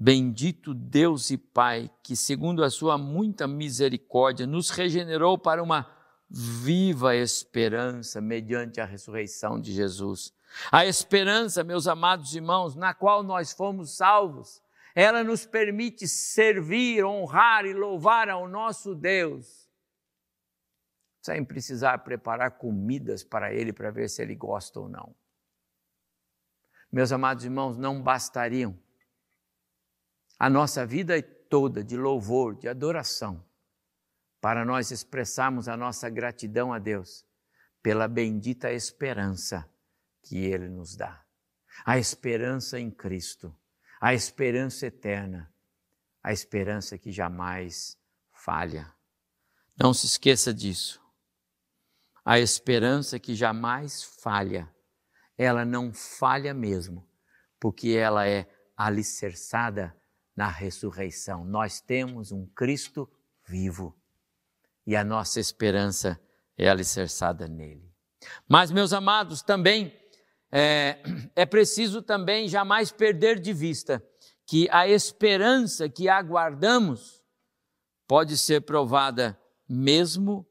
Bendito 0.00 0.74
Deus 0.74 1.28
e 1.32 1.36
Pai, 1.36 1.90
que, 2.04 2.14
segundo 2.14 2.62
a 2.62 2.70
sua 2.70 2.96
muita 2.96 3.48
misericórdia, 3.48 4.46
nos 4.46 4.70
regenerou 4.70 5.36
para 5.36 5.60
uma 5.60 5.92
viva 6.30 7.16
esperança 7.16 8.20
mediante 8.20 8.80
a 8.80 8.84
ressurreição 8.84 9.60
de 9.60 9.72
Jesus. 9.72 10.32
A 10.70 10.86
esperança, 10.86 11.64
meus 11.64 11.88
amados 11.88 12.32
irmãos, 12.32 12.76
na 12.76 12.94
qual 12.94 13.24
nós 13.24 13.52
fomos 13.52 13.96
salvos, 13.96 14.62
ela 14.94 15.24
nos 15.24 15.44
permite 15.44 16.06
servir, 16.06 17.04
honrar 17.04 17.66
e 17.66 17.74
louvar 17.74 18.28
ao 18.28 18.46
nosso 18.46 18.94
Deus, 18.94 19.68
sem 21.20 21.44
precisar 21.44 21.98
preparar 22.04 22.52
comidas 22.52 23.24
para 23.24 23.52
Ele 23.52 23.72
para 23.72 23.90
ver 23.90 24.08
se 24.08 24.22
Ele 24.22 24.36
gosta 24.36 24.78
ou 24.78 24.88
não. 24.88 25.12
Meus 26.92 27.10
amados 27.10 27.44
irmãos, 27.44 27.76
não 27.76 28.00
bastariam 28.00 28.78
a 30.38 30.48
nossa 30.48 30.86
vida 30.86 31.20
toda 31.22 31.82
de 31.82 31.96
louvor, 31.96 32.54
de 32.54 32.68
adoração, 32.68 33.44
para 34.40 34.64
nós 34.64 34.90
expressarmos 34.90 35.68
a 35.68 35.76
nossa 35.76 36.08
gratidão 36.08 36.72
a 36.72 36.78
Deus 36.78 37.26
pela 37.82 38.06
bendita 38.06 38.72
esperança 38.72 39.68
que 40.22 40.38
Ele 40.38 40.68
nos 40.68 40.96
dá. 40.96 41.24
A 41.84 41.98
esperança 41.98 42.78
em 42.78 42.90
Cristo, 42.90 43.54
a 44.00 44.14
esperança 44.14 44.86
eterna, 44.86 45.52
a 46.22 46.32
esperança 46.32 46.98
que 46.98 47.10
jamais 47.10 47.96
falha. 48.32 48.92
Não 49.76 49.94
se 49.94 50.06
esqueça 50.06 50.52
disso. 50.52 51.00
A 52.24 52.38
esperança 52.38 53.18
que 53.18 53.34
jamais 53.34 54.02
falha, 54.02 54.72
ela 55.36 55.64
não 55.64 55.92
falha 55.92 56.52
mesmo, 56.52 57.08
porque 57.58 57.90
ela 57.90 58.28
é 58.28 58.46
alicerçada 58.76 59.97
na 60.38 60.46
ressurreição. 60.46 61.44
Nós 61.44 61.80
temos 61.80 62.30
um 62.30 62.46
Cristo 62.46 63.10
vivo 63.44 63.92
e 64.86 64.94
a 64.94 65.02
nossa 65.02 65.40
esperança 65.40 66.16
é 66.56 66.68
alicerçada 66.68 67.48
nele. 67.48 67.92
Mas, 68.48 68.70
meus 68.70 68.92
amados, 68.92 69.42
também 69.42 69.92
é, 70.52 71.02
é 71.34 71.44
preciso 71.44 72.00
também 72.00 72.46
jamais 72.46 72.92
perder 72.92 73.40
de 73.40 73.52
vista 73.52 74.00
que 74.46 74.68
a 74.70 74.86
esperança 74.86 75.88
que 75.88 76.08
aguardamos 76.08 77.20
pode 78.06 78.38
ser 78.38 78.60
provada 78.60 79.36
mesmo 79.68 80.48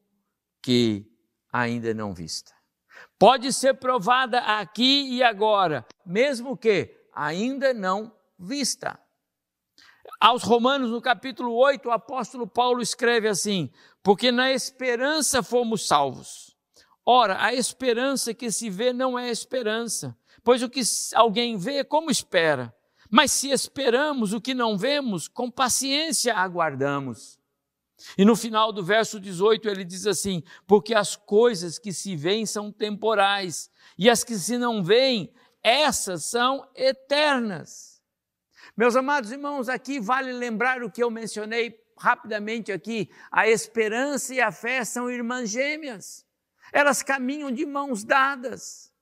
que 0.60 1.10
ainda 1.50 1.94
não 1.94 2.12
vista. 2.12 2.52
Pode 3.18 3.54
ser 3.54 3.72
provada 3.72 4.40
aqui 4.40 5.14
e 5.14 5.22
agora, 5.22 5.86
mesmo 6.04 6.58
que 6.58 6.94
ainda 7.10 7.72
não 7.72 8.14
vista. 8.38 9.00
Aos 10.20 10.42
Romanos, 10.42 10.90
no 10.90 11.00
capítulo 11.00 11.54
8, 11.54 11.88
o 11.88 11.92
apóstolo 11.92 12.46
Paulo 12.46 12.82
escreve 12.82 13.28
assim: 13.28 13.70
Porque 14.02 14.32
na 14.32 14.52
esperança 14.52 15.44
fomos 15.44 15.86
salvos. 15.86 16.56
Ora, 17.06 17.42
a 17.42 17.54
esperança 17.54 18.34
que 18.34 18.50
se 18.50 18.68
vê 18.68 18.92
não 18.92 19.16
é 19.16 19.30
esperança, 19.30 20.16
pois 20.42 20.62
o 20.62 20.68
que 20.68 20.80
alguém 21.14 21.56
vê, 21.56 21.84
como 21.84 22.10
espera? 22.10 22.74
Mas 23.08 23.30
se 23.30 23.50
esperamos 23.50 24.32
o 24.32 24.40
que 24.40 24.54
não 24.54 24.76
vemos, 24.76 25.28
com 25.28 25.50
paciência 25.50 26.34
aguardamos. 26.34 27.38
E 28.16 28.24
no 28.24 28.36
final 28.36 28.72
do 28.72 28.84
verso 28.84 29.20
18 29.20 29.68
ele 29.68 29.84
diz 29.84 30.04
assim: 30.04 30.42
Porque 30.66 30.94
as 30.94 31.14
coisas 31.14 31.78
que 31.78 31.92
se 31.92 32.16
veem 32.16 32.44
são 32.44 32.72
temporais, 32.72 33.70
e 33.96 34.10
as 34.10 34.24
que 34.24 34.36
se 34.36 34.58
não 34.58 34.82
veem, 34.82 35.32
essas 35.62 36.24
são 36.24 36.68
eternas. 36.74 37.87
Meus 38.78 38.94
amados 38.94 39.32
irmãos, 39.32 39.68
aqui 39.68 39.98
vale 39.98 40.32
lembrar 40.32 40.84
o 40.84 40.90
que 40.90 41.02
eu 41.02 41.10
mencionei 41.10 41.76
rapidamente 41.98 42.70
aqui: 42.70 43.10
a 43.28 43.48
esperança 43.48 44.32
e 44.32 44.40
a 44.40 44.52
fé 44.52 44.84
são 44.84 45.10
irmãs 45.10 45.50
gêmeas, 45.50 46.24
elas 46.72 47.02
caminham 47.02 47.50
de 47.50 47.66
mãos 47.66 48.04
dadas. 48.04 48.92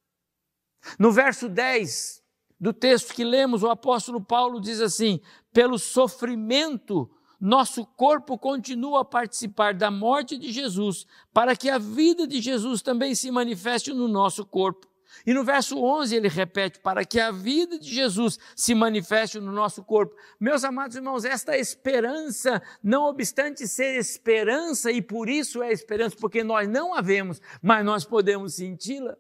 No 0.99 1.12
verso 1.12 1.47
10 1.47 2.23
do 2.59 2.73
texto 2.73 3.12
que 3.12 3.23
lemos, 3.23 3.62
o 3.62 3.68
apóstolo 3.68 4.18
Paulo 4.18 4.62
diz 4.62 4.80
assim: 4.80 5.21
pelo 5.52 5.78
sofrimento, 5.78 7.11
nosso 7.38 7.85
corpo 7.85 8.38
continua 8.38 9.02
a 9.02 9.04
participar 9.04 9.75
da 9.75 9.90
morte 9.90 10.38
de 10.38 10.52
Jesus, 10.52 11.06
para 11.35 11.54
que 11.54 11.68
a 11.68 11.76
vida 11.76 12.26
de 12.26 12.40
Jesus 12.40 12.80
também 12.80 13.14
se 13.14 13.30
manifeste 13.30 13.92
no 13.92 14.09
nosso 14.09 14.42
corpo. 14.47 14.88
E 15.25 15.32
no 15.32 15.44
verso 15.44 15.78
11 15.82 16.16
ele 16.16 16.28
repete: 16.28 16.80
para 16.80 17.04
que 17.04 17.18
a 17.18 17.30
vida 17.30 17.78
de 17.78 17.88
Jesus 17.92 18.38
se 18.54 18.75
manifeste 18.75 19.40
no 19.40 19.52
nosso 19.52 19.82
corpo. 19.82 20.14
Meus 20.38 20.64
amados 20.64 20.96
irmãos, 20.96 21.25
esta 21.25 21.56
esperança, 21.56 22.62
não 22.82 23.04
obstante 23.04 23.66
ser 23.66 23.96
esperança, 23.96 24.90
e 24.90 25.00
por 25.00 25.28
isso 25.28 25.62
é 25.62 25.72
esperança, 25.72 26.16
porque 26.16 26.42
nós 26.44 26.68
não 26.68 26.94
a 26.94 27.00
vemos, 27.00 27.40
mas 27.62 27.84
nós 27.84 28.04
podemos 28.04 28.54
senti-la. 28.54 29.16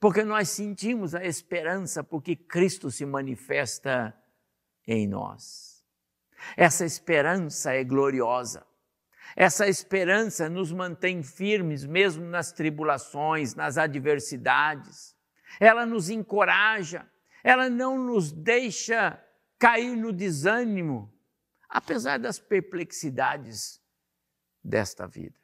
Porque 0.00 0.22
nós 0.22 0.48
sentimos 0.48 1.14
a 1.14 1.24
esperança, 1.24 2.04
porque 2.04 2.36
Cristo 2.36 2.90
se 2.90 3.04
manifesta 3.04 4.14
em 4.86 5.06
nós. 5.08 5.84
Essa 6.56 6.84
esperança 6.84 7.72
é 7.72 7.82
gloriosa. 7.82 8.64
Essa 9.36 9.68
esperança 9.68 10.48
nos 10.48 10.72
mantém 10.72 11.22
firmes 11.22 11.84
mesmo 11.84 12.24
nas 12.24 12.52
tribulações, 12.52 13.54
nas 13.54 13.78
adversidades. 13.78 15.14
Ela 15.60 15.86
nos 15.86 16.10
encoraja, 16.10 17.08
ela 17.42 17.68
não 17.68 17.98
nos 17.98 18.32
deixa 18.32 19.22
cair 19.58 19.96
no 19.96 20.12
desânimo, 20.12 21.12
apesar 21.68 22.18
das 22.18 22.38
perplexidades 22.38 23.80
desta 24.62 25.06
vida. 25.06 25.38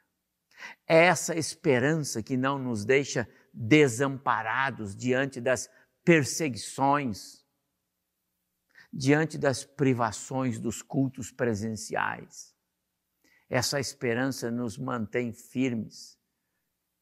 É 0.87 1.05
essa 1.07 1.37
esperança 1.37 2.23
que 2.23 2.37
não 2.37 2.59
nos 2.59 2.85
deixa 2.85 3.29
desamparados 3.53 4.95
diante 4.95 5.41
das 5.41 5.69
perseguições, 6.05 7.45
diante 8.93 9.37
das 9.37 9.65
privações 9.65 10.59
dos 10.59 10.83
cultos 10.83 11.31
presenciais. 11.31 12.54
Essa 13.49 13.79
esperança 13.79 14.51
nos 14.51 14.79
mantém 14.79 15.33
firmes 15.33 16.19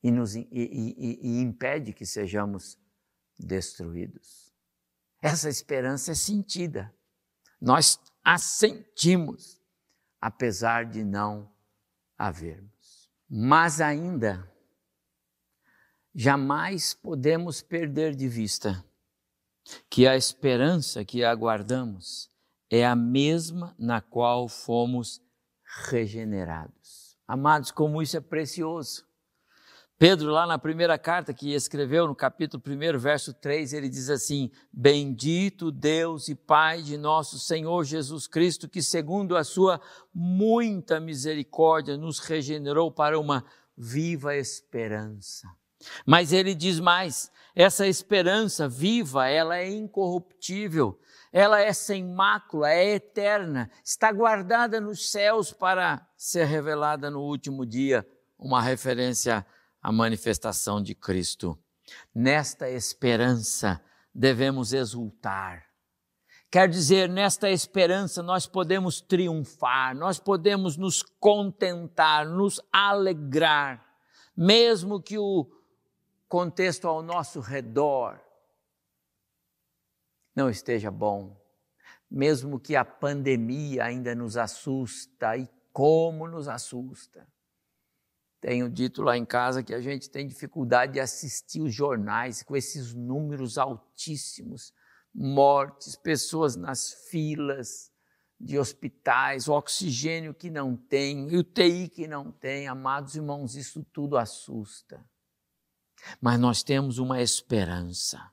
e, 0.03 0.11
nos, 0.11 0.35
e, 0.35 0.47
e, 0.51 1.19
e 1.23 1.41
impede 1.41 1.93
que 1.93 2.05
sejamos 2.05 2.79
destruídos. 3.39 4.53
Essa 5.21 5.49
esperança 5.49 6.13
é 6.13 6.15
sentida. 6.15 6.93
Nós 7.61 8.01
a 8.25 8.39
sentimos, 8.39 9.61
apesar 10.21 10.85
de 10.85 11.05
não 11.05 11.51
havermos. 12.19 13.11
Mas 13.29 13.81
ainda, 13.81 14.51
jamais 16.15 16.93
podemos 16.93 17.63
perder 17.63 18.15
de 18.15 18.29
vista 18.29 18.85
que 19.89 20.07
a 20.07 20.17
esperança 20.17 21.05
que 21.05 21.25
aguardamos 21.25 22.31
é 22.69 22.85
a 22.85 22.97
mesma 22.97 23.75
na 23.79 24.01
qual 24.01 24.49
fomos 24.49 25.23
regenerados. 25.88 27.17
Amados, 27.26 27.71
como 27.71 28.02
isso 28.02 28.17
é 28.17 28.21
precioso. 28.21 29.07
Pedro, 29.99 30.33
lá 30.33 30.47
na 30.47 30.59
primeira 30.59 30.99
carta 30.99 31.33
que 31.33 31.55
escreveu, 31.55 32.09
no 32.09 32.14
capítulo 32.14 32.62
1, 32.67 32.99
verso 32.99 33.33
3, 33.33 33.73
ele 33.73 33.88
diz 33.88 34.11
assim: 34.11 34.50
Bendito 34.73 35.71
Deus 35.71 36.29
e 36.29 36.35
Pai 36.35 36.83
de 36.83 36.97
nosso 36.97 37.38
Senhor 37.38 37.85
Jesus 37.85 38.26
Cristo, 38.26 38.69
que, 38.69 38.83
segundo 38.83 39.37
a 39.37 39.45
sua 39.45 39.81
muita 40.12 40.99
misericórdia, 40.99 41.97
nos 41.97 42.19
regenerou 42.19 42.91
para 42.91 43.19
uma 43.19 43.45
viva 43.76 44.35
esperança. 44.35 45.49
Mas 46.07 46.33
ele 46.33 46.55
diz 46.55 46.81
mais: 46.81 47.31
essa 47.55 47.87
esperança 47.87 48.69
viva, 48.69 49.29
ela 49.29 49.59
é 49.59 49.71
incorruptível, 49.71 50.99
ela 51.33 51.61
é 51.61 51.73
sem 51.73 52.05
mácula, 52.05 52.71
é 52.71 52.95
eterna, 52.95 53.71
está 53.85 54.12
guardada 54.12 54.81
nos 54.81 55.11
céus 55.11 55.53
para 55.53 56.07
ser 56.17 56.45
revelada 56.45 57.11
no 57.11 57.21
último 57.21 57.67
dia. 57.67 58.07
Uma 58.39 58.61
referência 58.61 59.47
a 59.83 59.91
manifestação 59.91 60.81
de 60.81 60.95
Cristo. 60.95 61.59
Nesta 62.15 62.71
esperança 62.71 63.83
devemos 64.15 64.73
exultar. 64.73 65.67
Quer 66.51 66.69
dizer, 66.69 67.09
nesta 67.09 67.51
esperança 67.51 68.23
nós 68.23 68.47
podemos 68.47 69.01
triunfar, 69.01 69.97
nós 69.97 70.21
podemos 70.21 70.77
nos 70.77 71.03
contentar, 71.03 72.29
nos 72.29 72.61
alegrar, 72.71 73.85
mesmo 74.37 75.03
que 75.03 75.19
o 75.19 75.51
contexto 76.33 76.89
ao 76.89 77.03
nosso 77.03 77.41
redor 77.41 78.19
não 80.35 80.49
esteja 80.49 80.91
bom, 80.91 81.39
mesmo 82.11 82.59
que 82.59 82.75
a 82.75 82.87
pandemia 82.87 83.85
ainda 83.85 84.14
nos 84.14 84.38
assusta 84.38 85.37
e 85.37 85.47
como 85.75 86.27
nos 86.27 86.49
assusta. 86.49 87.31
Tenho 88.40 88.71
dito 88.71 89.03
lá 89.03 89.14
em 89.14 89.27
casa 89.27 89.62
que 89.62 89.75
a 89.75 89.81
gente 89.83 90.09
tem 90.09 90.27
dificuldade 90.27 90.95
de 90.95 91.01
assistir 91.01 91.61
os 91.61 91.75
jornais 91.75 92.42
com 92.42 92.57
esses 92.57 92.95
números 92.95 93.59
altíssimos, 93.59 94.73
mortes, 95.14 95.97
pessoas 95.97 96.57
nas 96.57 96.95
filas 97.11 97.92
de 98.40 98.59
hospitais, 98.59 99.49
oxigênio 99.49 100.33
que 100.33 100.49
não 100.49 100.79
tem, 100.79 101.37
UTI 101.37 101.90
que 101.90 102.09
não 102.09 102.33
tem. 102.33 102.68
Amados 102.68 103.16
irmãos, 103.16 103.55
isso 103.55 103.85
tudo 103.92 104.16
assusta. 104.16 105.12
Mas 106.21 106.38
nós 106.38 106.62
temos 106.62 106.99
uma 106.99 107.21
esperança. 107.21 108.31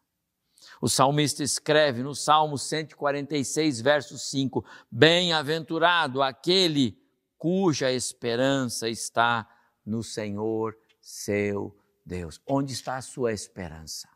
O 0.82 0.88
salmista 0.88 1.44
escreve 1.44 2.02
no 2.02 2.16
Salmo 2.16 2.58
146, 2.58 3.82
verso 3.82 4.18
5: 4.18 4.66
Bem-aventurado 4.90 6.22
aquele 6.22 6.98
cuja 7.38 7.92
esperança 7.92 8.90
está 8.90 9.48
no 9.86 10.04
Senhor 10.04 10.78
seu 11.02 11.78
Deus. 12.06 12.42
Onde 12.48 12.74
está 12.74 12.98
a 12.98 13.02
sua 13.02 13.34
esperança? 13.34 14.10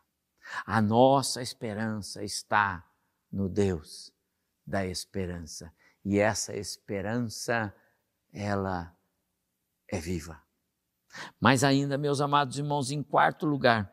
A 0.64 0.80
nossa 0.80 1.42
esperança 1.42 2.22
está 2.22 2.86
no 3.30 3.48
Deus 3.48 4.12
da 4.66 4.86
esperança. 4.86 5.72
E 6.04 6.18
essa 6.18 6.54
esperança, 6.54 7.74
ela 8.32 8.94
é 9.88 9.98
viva. 9.98 10.43
Mas 11.40 11.64
ainda, 11.64 11.98
meus 11.98 12.20
amados 12.20 12.58
irmãos, 12.58 12.90
em 12.90 13.02
quarto 13.02 13.46
lugar, 13.46 13.92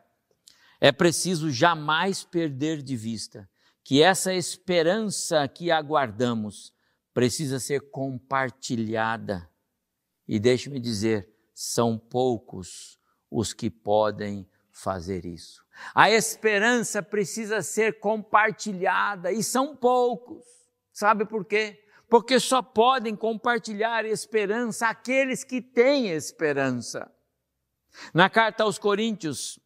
é 0.80 0.90
preciso 0.90 1.50
jamais 1.50 2.24
perder 2.24 2.82
de 2.82 2.96
vista 2.96 3.48
que 3.84 4.02
essa 4.02 4.32
esperança 4.32 5.46
que 5.48 5.70
aguardamos 5.70 6.72
precisa 7.12 7.58
ser 7.60 7.90
compartilhada. 7.90 9.48
E 10.26 10.38
deixe-me 10.38 10.80
dizer, 10.80 11.28
são 11.54 11.98
poucos 11.98 12.98
os 13.30 13.52
que 13.52 13.70
podem 13.70 14.48
fazer 14.70 15.24
isso. 15.24 15.62
A 15.94 16.10
esperança 16.10 17.02
precisa 17.02 17.62
ser 17.62 17.98
compartilhada 17.98 19.32
e 19.32 19.42
são 19.42 19.76
poucos. 19.76 20.44
Sabe 20.92 21.24
por 21.24 21.44
quê? 21.44 21.78
Porque 22.12 22.38
só 22.38 22.60
podem 22.60 23.16
compartilhar 23.16 24.04
esperança 24.04 24.86
aqueles 24.86 25.42
que 25.42 25.62
têm 25.62 26.10
esperança. 26.10 27.10
Na 28.12 28.28
carta 28.28 28.64
aos 28.64 28.78
Coríntios, 28.78 29.58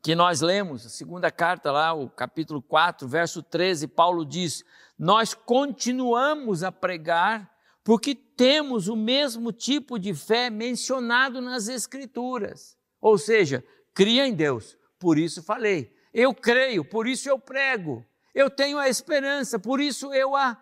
que 0.00 0.14
nós 0.14 0.40
lemos, 0.40 0.86
a 0.86 0.90
segunda 0.90 1.28
carta 1.28 1.72
lá, 1.72 1.92
o 1.92 2.08
capítulo 2.08 2.62
4, 2.62 3.08
verso 3.08 3.42
13, 3.42 3.88
Paulo 3.88 4.24
diz: 4.24 4.64
Nós 4.96 5.34
continuamos 5.34 6.62
a 6.62 6.70
pregar 6.70 7.52
porque 7.82 8.14
temos 8.14 8.86
o 8.86 8.94
mesmo 8.94 9.50
tipo 9.50 9.98
de 9.98 10.14
fé 10.14 10.50
mencionado 10.50 11.40
nas 11.40 11.66
Escrituras. 11.66 12.76
Ou 13.00 13.18
seja, 13.18 13.64
cria 13.92 14.24
em 14.24 14.34
Deus, 14.34 14.78
por 15.00 15.18
isso 15.18 15.42
falei. 15.42 15.92
Eu 16.14 16.32
creio, 16.32 16.84
por 16.84 17.08
isso 17.08 17.28
eu 17.28 17.40
prego. 17.40 18.06
Eu 18.32 18.48
tenho 18.48 18.78
a 18.78 18.88
esperança, 18.88 19.58
por 19.58 19.80
isso 19.80 20.14
eu 20.14 20.36
a 20.36 20.56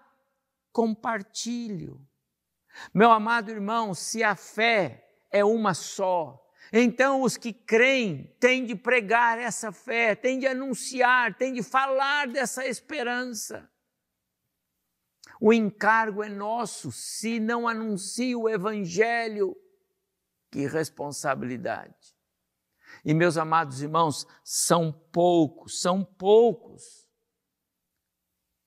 compartilho. 0.76 2.06
Meu 2.92 3.10
amado 3.10 3.50
irmão, 3.50 3.94
se 3.94 4.22
a 4.22 4.36
fé 4.36 5.08
é 5.32 5.42
uma 5.42 5.72
só, 5.72 6.38
então 6.70 7.22
os 7.22 7.38
que 7.38 7.50
creem 7.50 8.36
têm 8.38 8.66
de 8.66 8.74
pregar 8.74 9.38
essa 9.38 9.72
fé, 9.72 10.14
têm 10.14 10.38
de 10.38 10.46
anunciar, 10.46 11.34
têm 11.38 11.54
de 11.54 11.62
falar 11.62 12.28
dessa 12.28 12.66
esperança. 12.66 13.70
O 15.40 15.50
encargo 15.50 16.22
é 16.22 16.28
nosso. 16.28 16.92
Se 16.92 17.40
não 17.40 17.66
anuncia 17.66 18.36
o 18.38 18.46
Evangelho, 18.46 19.56
que 20.50 20.66
responsabilidade. 20.66 22.14
E 23.02 23.14
meus 23.14 23.38
amados 23.38 23.80
irmãos, 23.80 24.26
são 24.44 24.92
poucos, 24.92 25.80
são 25.80 26.04
poucos 26.04 27.08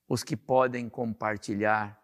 os 0.08 0.24
que 0.24 0.36
podem 0.36 0.88
compartilhar 0.88 1.99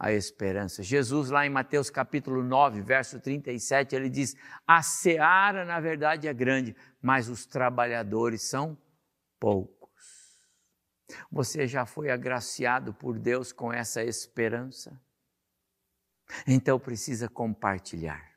a 0.00 0.10
esperança. 0.10 0.82
Jesus, 0.82 1.28
lá 1.28 1.44
em 1.44 1.50
Mateus 1.50 1.90
capítulo 1.90 2.42
9, 2.42 2.80
verso 2.80 3.20
37, 3.20 3.94
ele 3.94 4.08
diz: 4.08 4.34
A 4.66 4.80
seara, 4.82 5.66
na 5.66 5.78
verdade, 5.78 6.26
é 6.26 6.32
grande, 6.32 6.74
mas 7.02 7.28
os 7.28 7.44
trabalhadores 7.44 8.48
são 8.48 8.78
poucos. 9.38 9.90
Você 11.30 11.66
já 11.66 11.84
foi 11.84 12.10
agraciado 12.10 12.94
por 12.94 13.18
Deus 13.18 13.52
com 13.52 13.70
essa 13.70 14.02
esperança? 14.02 14.98
Então 16.46 16.78
precisa 16.78 17.28
compartilhar. 17.28 18.30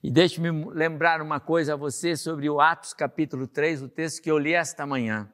E 0.00 0.10
deixe-me 0.12 0.50
lembrar 0.72 1.20
uma 1.20 1.40
coisa 1.40 1.72
a 1.72 1.76
você 1.76 2.14
sobre 2.14 2.48
o 2.48 2.60
Atos 2.60 2.94
capítulo 2.94 3.48
3, 3.48 3.82
o 3.82 3.88
texto 3.88 4.22
que 4.22 4.30
eu 4.30 4.38
li 4.38 4.52
esta 4.54 4.86
manhã. 4.86 5.32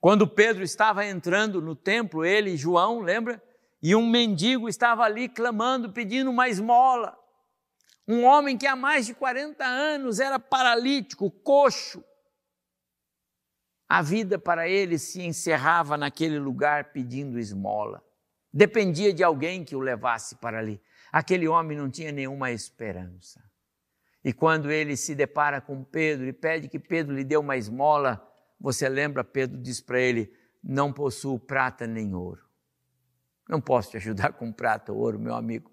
Quando 0.00 0.26
Pedro 0.26 0.62
estava 0.62 1.04
entrando 1.04 1.60
no 1.60 1.76
templo, 1.76 2.24
ele 2.24 2.52
e 2.52 2.56
João, 2.56 3.00
lembra? 3.00 3.42
E 3.84 3.94
um 3.94 4.08
mendigo 4.08 4.66
estava 4.66 5.04
ali 5.04 5.28
clamando, 5.28 5.92
pedindo 5.92 6.30
uma 6.30 6.48
esmola. 6.48 7.14
Um 8.08 8.24
homem 8.24 8.56
que 8.56 8.66
há 8.66 8.74
mais 8.74 9.04
de 9.04 9.12
40 9.12 9.62
anos 9.62 10.20
era 10.20 10.38
paralítico, 10.38 11.30
coxo, 11.30 12.02
a 13.86 14.00
vida 14.00 14.38
para 14.38 14.66
ele 14.66 14.98
se 14.98 15.20
encerrava 15.20 15.98
naquele 15.98 16.38
lugar 16.38 16.92
pedindo 16.92 17.38
esmola. 17.38 18.02
Dependia 18.50 19.12
de 19.12 19.22
alguém 19.22 19.62
que 19.62 19.76
o 19.76 19.80
levasse 19.80 20.36
para 20.36 20.60
ali. 20.60 20.80
Aquele 21.12 21.46
homem 21.46 21.76
não 21.76 21.90
tinha 21.90 22.10
nenhuma 22.10 22.50
esperança. 22.50 23.44
E 24.24 24.32
quando 24.32 24.70
ele 24.70 24.96
se 24.96 25.14
depara 25.14 25.60
com 25.60 25.84
Pedro 25.84 26.26
e 26.26 26.32
pede 26.32 26.70
que 26.70 26.78
Pedro 26.78 27.14
lhe 27.14 27.22
dê 27.22 27.36
uma 27.36 27.54
esmola, 27.54 28.26
você 28.58 28.88
lembra, 28.88 29.22
Pedro 29.22 29.60
diz 29.60 29.82
para 29.82 30.00
ele: 30.00 30.32
Não 30.62 30.90
possuo 30.90 31.38
prata 31.38 31.86
nem 31.86 32.14
ouro. 32.14 32.53
Não 33.48 33.60
posso 33.60 33.90
te 33.90 33.96
ajudar 33.96 34.32
com 34.32 34.52
prata 34.52 34.92
ou 34.92 34.98
ouro, 34.98 35.18
meu 35.18 35.34
amigo, 35.34 35.70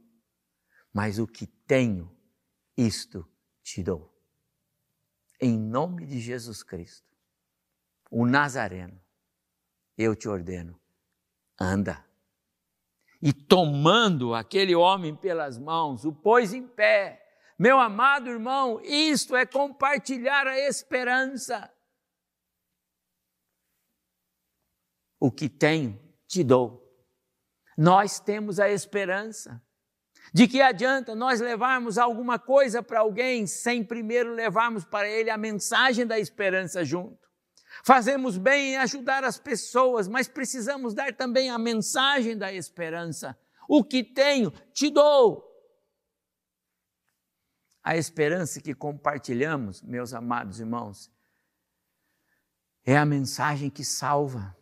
mas 0.93 1.19
o 1.19 1.27
que 1.27 1.47
tenho, 1.47 2.15
isto 2.75 3.27
te 3.63 3.81
dou. 3.81 4.11
Em 5.39 5.57
nome 5.57 6.05
de 6.05 6.19
Jesus 6.19 6.61
Cristo, 6.63 7.09
o 8.09 8.25
Nazareno, 8.25 8.99
eu 9.97 10.15
te 10.15 10.27
ordeno, 10.27 10.79
anda. 11.59 12.05
E 13.21 13.31
tomando 13.31 14.33
aquele 14.33 14.75
homem 14.75 15.15
pelas 15.15 15.57
mãos, 15.57 16.05
o 16.05 16.11
pôs 16.11 16.53
em 16.53 16.67
pé 16.67 17.21
meu 17.61 17.79
amado 17.79 18.27
irmão, 18.27 18.81
isto 18.81 19.35
é 19.35 19.45
compartilhar 19.45 20.47
a 20.47 20.57
esperança. 20.57 21.71
O 25.19 25.31
que 25.31 25.47
tenho, 25.47 26.01
te 26.27 26.43
dou. 26.43 26.90
Nós 27.81 28.19
temos 28.19 28.59
a 28.59 28.69
esperança. 28.69 29.59
De 30.31 30.47
que 30.47 30.61
adianta 30.61 31.15
nós 31.15 31.41
levarmos 31.41 31.97
alguma 31.97 32.37
coisa 32.37 32.83
para 32.83 32.99
alguém 32.99 33.47
sem 33.47 33.83
primeiro 33.83 34.35
levarmos 34.35 34.85
para 34.85 35.09
ele 35.09 35.31
a 35.31 35.37
mensagem 35.37 36.05
da 36.05 36.19
esperança 36.19 36.85
junto? 36.85 37.27
Fazemos 37.83 38.37
bem 38.37 38.73
em 38.73 38.77
ajudar 38.77 39.23
as 39.23 39.39
pessoas, 39.39 40.07
mas 40.07 40.27
precisamos 40.27 40.93
dar 40.93 41.11
também 41.15 41.49
a 41.49 41.57
mensagem 41.57 42.37
da 42.37 42.53
esperança. 42.53 43.35
O 43.67 43.83
que 43.83 44.03
tenho, 44.03 44.51
te 44.71 44.91
dou. 44.91 45.43
A 47.83 47.97
esperança 47.97 48.61
que 48.61 48.75
compartilhamos, 48.75 49.81
meus 49.81 50.13
amados 50.13 50.59
irmãos, 50.59 51.11
é 52.85 52.95
a 52.95 53.07
mensagem 53.07 53.71
que 53.71 53.83
salva, 53.83 54.55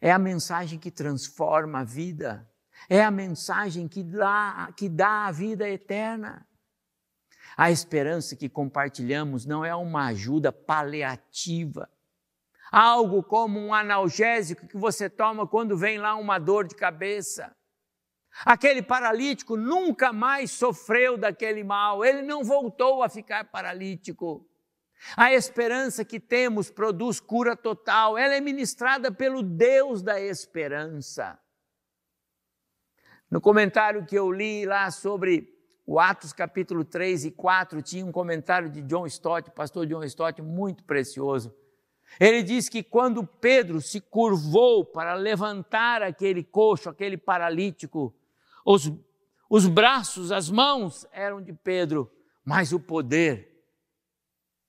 é 0.00 0.12
a 0.12 0.18
mensagem 0.18 0.78
que 0.78 0.92
transforma 0.92 1.80
a 1.80 1.84
vida, 1.84 2.48
é 2.88 3.02
a 3.02 3.10
mensagem 3.10 3.88
que 3.88 4.02
dá, 4.02 4.72
que 4.76 4.88
dá 4.88 5.26
a 5.26 5.32
vida 5.32 5.68
eterna. 5.68 6.46
A 7.56 7.70
esperança 7.70 8.34
que 8.34 8.48
compartilhamos 8.48 9.44
não 9.44 9.64
é 9.64 9.74
uma 9.74 10.06
ajuda 10.06 10.50
paliativa, 10.50 11.88
algo 12.70 13.22
como 13.22 13.60
um 13.60 13.74
analgésico 13.74 14.66
que 14.66 14.76
você 14.76 15.10
toma 15.10 15.46
quando 15.46 15.76
vem 15.76 15.98
lá 15.98 16.14
uma 16.14 16.38
dor 16.38 16.66
de 16.66 16.74
cabeça. 16.74 17.54
Aquele 18.46 18.82
paralítico 18.82 19.56
nunca 19.56 20.12
mais 20.12 20.50
sofreu 20.50 21.18
daquele 21.18 21.62
mal, 21.62 22.02
ele 22.02 22.22
não 22.22 22.42
voltou 22.42 23.02
a 23.02 23.08
ficar 23.08 23.44
paralítico. 23.44 24.48
A 25.16 25.34
esperança 25.34 26.04
que 26.04 26.18
temos 26.18 26.70
produz 26.70 27.20
cura 27.20 27.54
total, 27.54 28.16
ela 28.16 28.34
é 28.34 28.40
ministrada 28.40 29.12
pelo 29.12 29.42
Deus 29.42 30.02
da 30.02 30.18
esperança. 30.18 31.38
No 33.32 33.40
comentário 33.40 34.04
que 34.04 34.14
eu 34.14 34.30
li 34.30 34.66
lá 34.66 34.90
sobre 34.90 35.58
o 35.86 35.98
Atos 35.98 36.34
capítulo 36.34 36.84
3 36.84 37.24
e 37.24 37.30
4, 37.30 37.80
tinha 37.80 38.04
um 38.04 38.12
comentário 38.12 38.68
de 38.68 38.82
John 38.82 39.06
Stott, 39.06 39.50
pastor 39.52 39.86
John 39.86 40.04
Stott, 40.04 40.42
muito 40.42 40.84
precioso. 40.84 41.50
Ele 42.20 42.42
diz 42.42 42.68
que 42.68 42.82
quando 42.82 43.26
Pedro 43.26 43.80
se 43.80 44.02
curvou 44.02 44.84
para 44.84 45.14
levantar 45.14 46.02
aquele 46.02 46.44
coxo, 46.44 46.90
aquele 46.90 47.16
paralítico, 47.16 48.14
os, 48.66 48.92
os 49.48 49.66
braços, 49.66 50.30
as 50.30 50.50
mãos 50.50 51.06
eram 51.10 51.40
de 51.40 51.54
Pedro, 51.54 52.12
mas 52.44 52.70
o 52.70 52.78
poder 52.78 53.64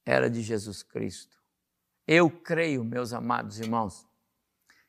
era 0.06 0.30
de 0.30 0.42
Jesus 0.42 0.82
Cristo. 0.82 1.38
Eu 2.08 2.30
creio, 2.30 2.82
meus 2.86 3.12
amados 3.12 3.60
irmãos, 3.60 4.08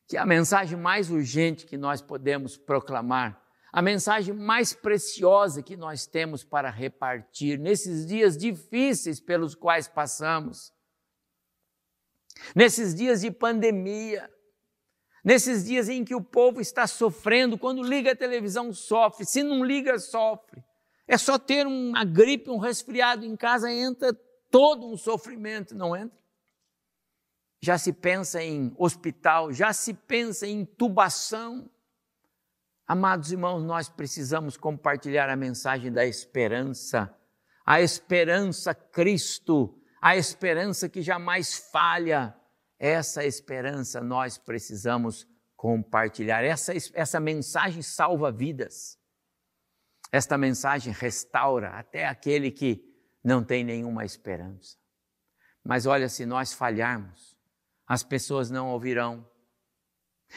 que 0.07 0.17
a 0.17 0.25
mensagem 0.25 0.79
mais 0.79 1.11
urgente 1.11 1.67
que 1.67 1.77
nós 1.77 2.01
podemos 2.01 2.57
proclamar, 2.57 3.43
a 3.75 3.83
mensagem 3.83 4.33
mais 4.33 4.73
preciosa 4.73 5.61
que 5.61 5.77
nós 5.77 6.07
temos 6.07 6.45
para 6.45 6.71
repartir 6.71 7.59
nesses 7.59 8.07
dias 8.07 8.37
difíceis 8.37 9.19
pelos 9.19 9.57
quais 9.57 9.89
passamos, 9.89 10.73
nesses 12.55 12.95
dias 12.95 13.23
de 13.23 13.33
pandemia, 13.33 14.31
Nesses 15.25 15.65
dias 15.65 15.89
em 15.89 16.05
que 16.05 16.15
o 16.15 16.21
povo 16.21 16.61
está 16.61 16.87
sofrendo, 16.87 17.57
quando 17.57 17.83
liga 17.83 18.13
a 18.13 18.15
televisão, 18.15 18.71
sofre, 18.75 19.25
se 19.25 19.43
não 19.43 19.65
liga, 19.65 19.99
sofre. 19.99 20.63
É 21.09 21.17
só 21.17 21.39
ter 21.39 21.67
uma 21.67 22.05
gripe, 22.05 22.51
um 22.51 22.59
resfriado 22.59 23.25
em 23.25 23.35
casa, 23.35 23.73
entra 23.73 24.13
todo 24.51 24.87
um 24.87 24.99
sofrimento, 24.99 25.75
não 25.75 25.97
entra? 25.97 26.19
Já 27.63 27.79
se 27.79 27.91
pensa 27.91 28.43
em 28.43 28.75
hospital, 28.77 29.51
já 29.51 29.73
se 29.73 29.95
pensa 29.95 30.47
em 30.47 30.61
intubação. 30.61 31.71
Amados 32.87 33.33
irmãos, 33.33 33.63
nós 33.65 33.89
precisamos 33.89 34.57
compartilhar 34.57 35.31
a 35.31 35.37
mensagem 35.37 35.91
da 35.91 36.05
esperança, 36.05 37.15
a 37.65 37.81
esperança 37.81 38.75
Cristo, 38.75 39.81
a 40.03 40.17
esperança 40.17 40.87
que 40.89 41.01
jamais 41.01 41.71
falha, 41.73 42.37
essa 42.79 43.25
esperança 43.25 44.03
nós 44.03 44.37
precisamos 44.37 45.27
compartilhar. 45.57 46.45
Essa, 46.45 46.75
essa 46.93 47.19
mensagem 47.19 47.81
salva 47.81 48.31
vidas. 48.31 48.99
Esta 50.13 50.37
mensagem 50.37 50.93
restaura 50.93 51.71
até 51.71 52.07
aquele 52.07 52.51
que 52.51 52.85
não 53.25 53.43
tem 53.43 53.65
nenhuma 53.65 54.05
esperança. 54.05 54.77
Mas 55.65 55.87
olha, 55.87 56.11
se 56.11 56.27
nós 56.27 56.53
falharmos, 56.53 57.35
as 57.87 58.03
pessoas 58.03 58.51
não 58.51 58.69
ouvirão. 58.69 59.27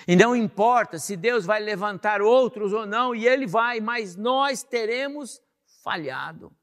E 0.06 0.16
não 0.16 0.36
importa 0.36 1.00
se 1.00 1.16
Deus 1.16 1.46
vai 1.46 1.62
levantar 1.62 2.22
outros 2.22 2.74
ou 2.74 2.86
não, 2.86 3.16
e 3.16 3.26
Ele 3.26 3.48
vai, 3.48 3.80
mas 3.80 4.16
nós 4.16 4.64
teremos 4.64 5.42
falhado. 5.84 6.54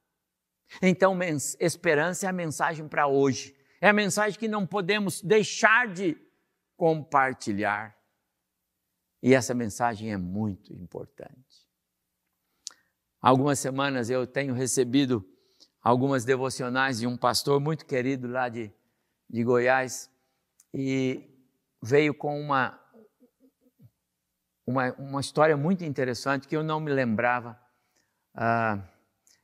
Então, 0.83 1.19
esperança 1.59 2.27
é 2.27 2.29
a 2.29 2.33
mensagem 2.33 2.87
para 2.87 3.07
hoje. 3.07 3.55
É 3.81 3.89
a 3.89 3.93
mensagem 3.93 4.39
que 4.39 4.49
não 4.49 4.67
podemos 4.67 5.23
deixar 5.23 5.89
de 5.89 6.17
compartilhar. 6.77 7.97
E 9.23 9.35
essa 9.35 9.55
mensagem 9.55 10.13
é 10.13 10.17
muito 10.17 10.73
importante. 10.75 11.65
Algumas 13.21 13.59
semanas 13.59 14.11
eu 14.11 14.27
tenho 14.27 14.53
recebido 14.53 15.27
algumas 15.81 16.25
devocionais 16.25 16.99
de 16.99 17.07
um 17.07 17.17
pastor 17.17 17.59
muito 17.59 17.87
querido 17.87 18.29
lá 18.29 18.49
de, 18.49 18.71
de 19.31 19.43
Goiás 19.43 20.11
e 20.75 21.27
veio 21.83 22.13
com 22.15 22.39
uma, 22.39 22.79
uma, 24.67 24.93
uma 24.95 25.21
história 25.21 25.57
muito 25.57 25.85
interessante 25.85 26.49
que 26.49 26.57
eu 26.57 26.63
não 26.63 26.81
me 26.81 26.93
lembrava. 26.93 27.59
Ah, 28.35 28.83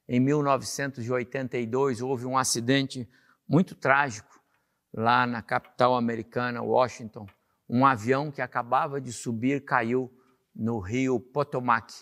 em 0.09 0.18
1982 0.18 2.00
houve 2.00 2.26
um 2.26 2.37
acidente 2.37 3.09
muito 3.48 3.74
trágico 3.74 4.40
lá 4.92 5.26
na 5.26 5.42
capital 5.42 5.94
americana, 5.94 6.62
Washington. 6.62 7.26
Um 7.68 7.87
avião 7.87 8.30
que 8.30 8.42
acabava 8.42 9.00
de 9.00 9.12
subir 9.12 9.64
caiu 9.64 10.12
no 10.54 10.80
rio 10.80 11.20
Potomac. 11.20 11.92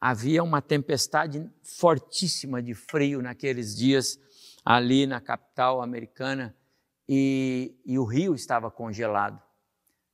Havia 0.00 0.42
uma 0.42 0.60
tempestade 0.60 1.50
fortíssima 1.62 2.62
de 2.62 2.74
frio 2.74 3.22
naqueles 3.22 3.74
dias 3.74 4.18
ali 4.64 5.06
na 5.06 5.20
capital 5.20 5.80
americana 5.80 6.54
e, 7.08 7.74
e 7.86 7.98
o 7.98 8.04
rio 8.04 8.34
estava 8.34 8.70
congelado. 8.70 9.42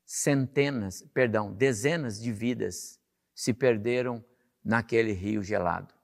Centenas, 0.04 1.02
perdão, 1.14 1.52
dezenas 1.52 2.20
de 2.20 2.32
vidas 2.32 3.00
se 3.34 3.52
perderam 3.52 4.24
naquele 4.64 5.12
rio 5.12 5.42
gelado. 5.42 5.94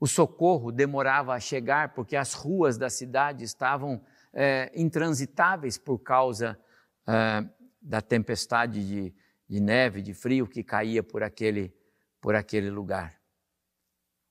O 0.00 0.06
socorro 0.06 0.72
demorava 0.72 1.32
a 1.34 1.40
chegar 1.40 1.94
porque 1.94 2.16
as 2.16 2.32
ruas 2.32 2.76
da 2.76 2.90
cidade 2.90 3.44
estavam 3.44 4.04
é, 4.32 4.72
intransitáveis 4.74 5.78
por 5.78 5.98
causa 5.98 6.58
é, 7.06 7.48
da 7.80 8.00
tempestade 8.00 8.86
de, 8.86 9.14
de 9.48 9.60
neve, 9.60 10.02
de 10.02 10.14
frio 10.14 10.48
que 10.48 10.64
caía 10.64 11.02
por 11.02 11.22
aquele, 11.22 11.72
por 12.20 12.34
aquele 12.34 12.70
lugar. 12.70 13.20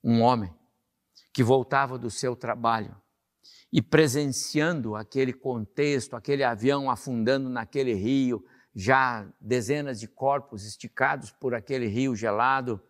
Um 0.03 0.21
homem 0.21 0.53
que 1.31 1.43
voltava 1.43 1.97
do 1.97 2.09
seu 2.09 2.35
trabalho 2.35 2.99
e 3.71 3.81
presenciando 3.81 4.95
aquele 4.95 5.31
contexto, 5.31 6.15
aquele 6.15 6.43
avião 6.43 6.89
afundando 6.89 7.49
naquele 7.49 7.93
rio, 7.93 8.45
já 8.73 9.27
dezenas 9.39 9.99
de 9.99 10.07
corpos 10.07 10.65
esticados 10.65 11.31
por 11.31 11.53
aquele 11.53 11.87
rio 11.87 12.15
gelado, 12.15 12.81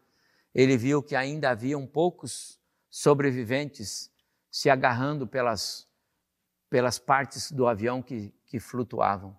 ele 0.54 0.78
viu 0.78 1.02
que 1.02 1.16
ainda 1.16 1.50
haviam 1.50 1.88
poucos 1.88 2.60
sobreviventes 2.90 4.12
se 4.50 4.70
agarrando 4.70 5.26
pelas 5.26 5.90
pelas 6.72 6.98
partes 6.98 7.52
do 7.52 7.68
avião 7.68 8.02
que, 8.02 8.34
que 8.46 8.58
flutuavam. 8.58 9.38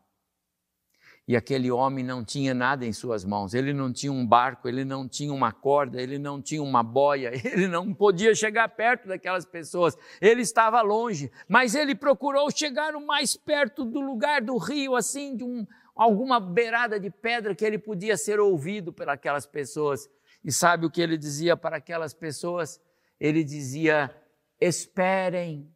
E 1.27 1.35
aquele 1.35 1.71
homem 1.71 2.05
não 2.05 2.23
tinha 2.23 2.53
nada 2.53 2.85
em 2.85 2.93
suas 2.93 3.25
mãos, 3.25 3.55
ele 3.55 3.73
não 3.73 3.91
tinha 3.91 4.13
um 4.13 4.27
barco, 4.27 4.69
ele 4.69 4.85
não 4.85 5.09
tinha 5.09 5.33
uma 5.33 5.51
corda, 5.51 6.03
ele 6.03 6.19
não 6.19 6.43
tinha 6.43 6.63
uma 6.63 6.83
boia, 6.83 7.31
ele 7.47 7.67
não 7.67 7.95
podia 7.95 8.35
chegar 8.35 8.69
perto 8.69 9.09
daquelas 9.09 9.47
pessoas, 9.47 9.97
ele 10.21 10.43
estava 10.43 10.83
longe, 10.83 11.33
mas 11.49 11.75
ele 11.75 11.95
procurou 11.95 12.51
chegar 12.51 12.95
o 12.95 13.07
mais 13.07 13.35
perto 13.35 13.83
do 13.83 14.01
lugar 14.01 14.43
do 14.43 14.59
rio, 14.59 14.95
assim, 14.95 15.35
de 15.35 15.45
um, 15.45 15.67
alguma 15.95 16.41
beirada 16.41 16.99
de 16.99 17.11
pedra 17.11 17.55
que 17.55 17.65
ele 17.65 17.79
podia 17.79 18.17
ser 18.17 18.41
ouvido 18.41 18.93
pelas 18.93 19.47
pessoas. 19.47 20.09
E 20.45 20.51
sabe 20.51 20.87
o 20.87 20.91
que 20.91 21.01
ele 21.01 21.17
dizia 21.17 21.57
para 21.57 21.77
aquelas 21.77 22.15
pessoas? 22.15 22.81
Ele 23.21 23.45
dizia: 23.45 24.15
esperem, 24.61 25.73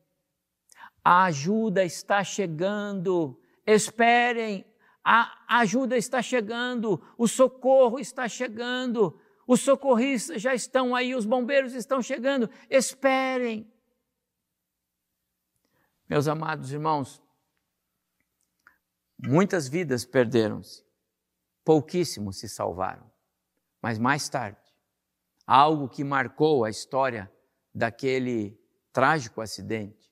a 1.04 1.24
ajuda 1.24 1.84
está 1.84 2.24
chegando, 2.24 3.40
esperem, 3.66 4.64
a 5.04 5.60
ajuda 5.60 5.96
está 5.96 6.20
chegando, 6.20 7.00
o 7.16 7.28
socorro 7.28 8.00
está 8.00 8.28
chegando, 8.28 9.20
os 9.46 9.60
socorristas 9.60 10.42
já 10.42 10.52
estão 10.52 10.96
aí, 10.96 11.14
os 11.14 11.24
bombeiros 11.24 11.74
estão 11.74 12.02
chegando, 12.02 12.50
esperem. 12.68 13.72
Meus 16.08 16.26
amados 16.26 16.72
irmãos, 16.72 17.22
muitas 19.18 19.68
vidas 19.68 20.04
perderam-se, 20.04 20.84
pouquíssimos 21.64 22.38
se 22.38 22.48
salvaram, 22.48 23.10
mas 23.82 23.98
mais 23.98 24.28
tarde, 24.28 24.58
algo 25.46 25.88
que 25.88 26.04
marcou 26.04 26.64
a 26.64 26.70
história 26.70 27.30
daquele 27.74 28.58
trágico 28.92 29.40
acidente 29.40 30.10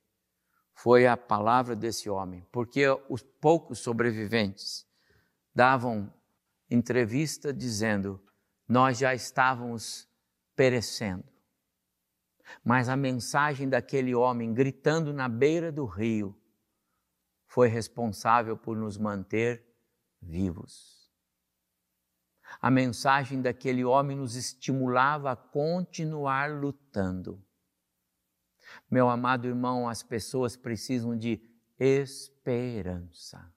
foi 0.75 1.07
a 1.07 1.17
palavra 1.17 1.75
desse 1.77 2.11
homem, 2.11 2.47
porque 2.51 2.85
os 3.09 3.23
poucos 3.23 3.79
sobreviventes 3.79 4.87
davam 5.55 6.13
entrevista 6.69 7.53
dizendo: 7.53 8.21
Nós 8.69 8.99
já 8.99 9.15
estávamos 9.15 10.09
perecendo. 10.57 11.25
Mas 12.63 12.89
a 12.89 12.97
mensagem 12.97 13.69
daquele 13.69 14.15
homem 14.15 14.53
gritando 14.53 15.13
na 15.13 15.29
beira 15.29 15.73
do 15.73 15.87
rio 15.87 16.37
foi 17.55 17.69
responsável 17.69 18.57
por 18.57 18.77
nos 18.77 18.99
manter 18.99 19.65
vivos. 20.21 21.09
A 22.61 22.69
mensagem 22.69 23.41
daquele 23.41 23.85
homem 23.85 24.17
nos 24.17 24.35
estimulava 24.35 25.31
a 25.31 25.37
continuar 25.37 26.51
lutando. 26.51 27.41
Meu 28.91 29.09
amado 29.09 29.47
irmão, 29.47 29.89
as 29.89 30.03
pessoas 30.03 30.57
precisam 30.57 31.17
de 31.17 31.49
esperança. 31.79 33.55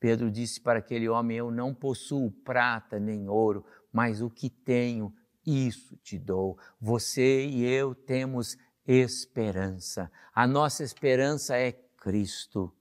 Pedro 0.00 0.30
disse 0.30 0.62
para 0.62 0.78
aquele 0.78 1.10
homem: 1.10 1.36
Eu 1.36 1.50
não 1.50 1.74
possuo 1.74 2.30
prata 2.30 2.98
nem 2.98 3.28
ouro, 3.28 3.66
mas 3.92 4.22
o 4.22 4.30
que 4.30 4.48
tenho, 4.48 5.14
isso 5.44 5.94
te 5.98 6.18
dou. 6.18 6.58
Você 6.80 7.46
e 7.46 7.66
eu 7.66 7.94
temos 7.94 8.56
esperança. 8.86 10.10
A 10.34 10.46
nossa 10.46 10.82
esperança 10.82 11.54
é 11.54 11.84
Cristo. 11.98 12.74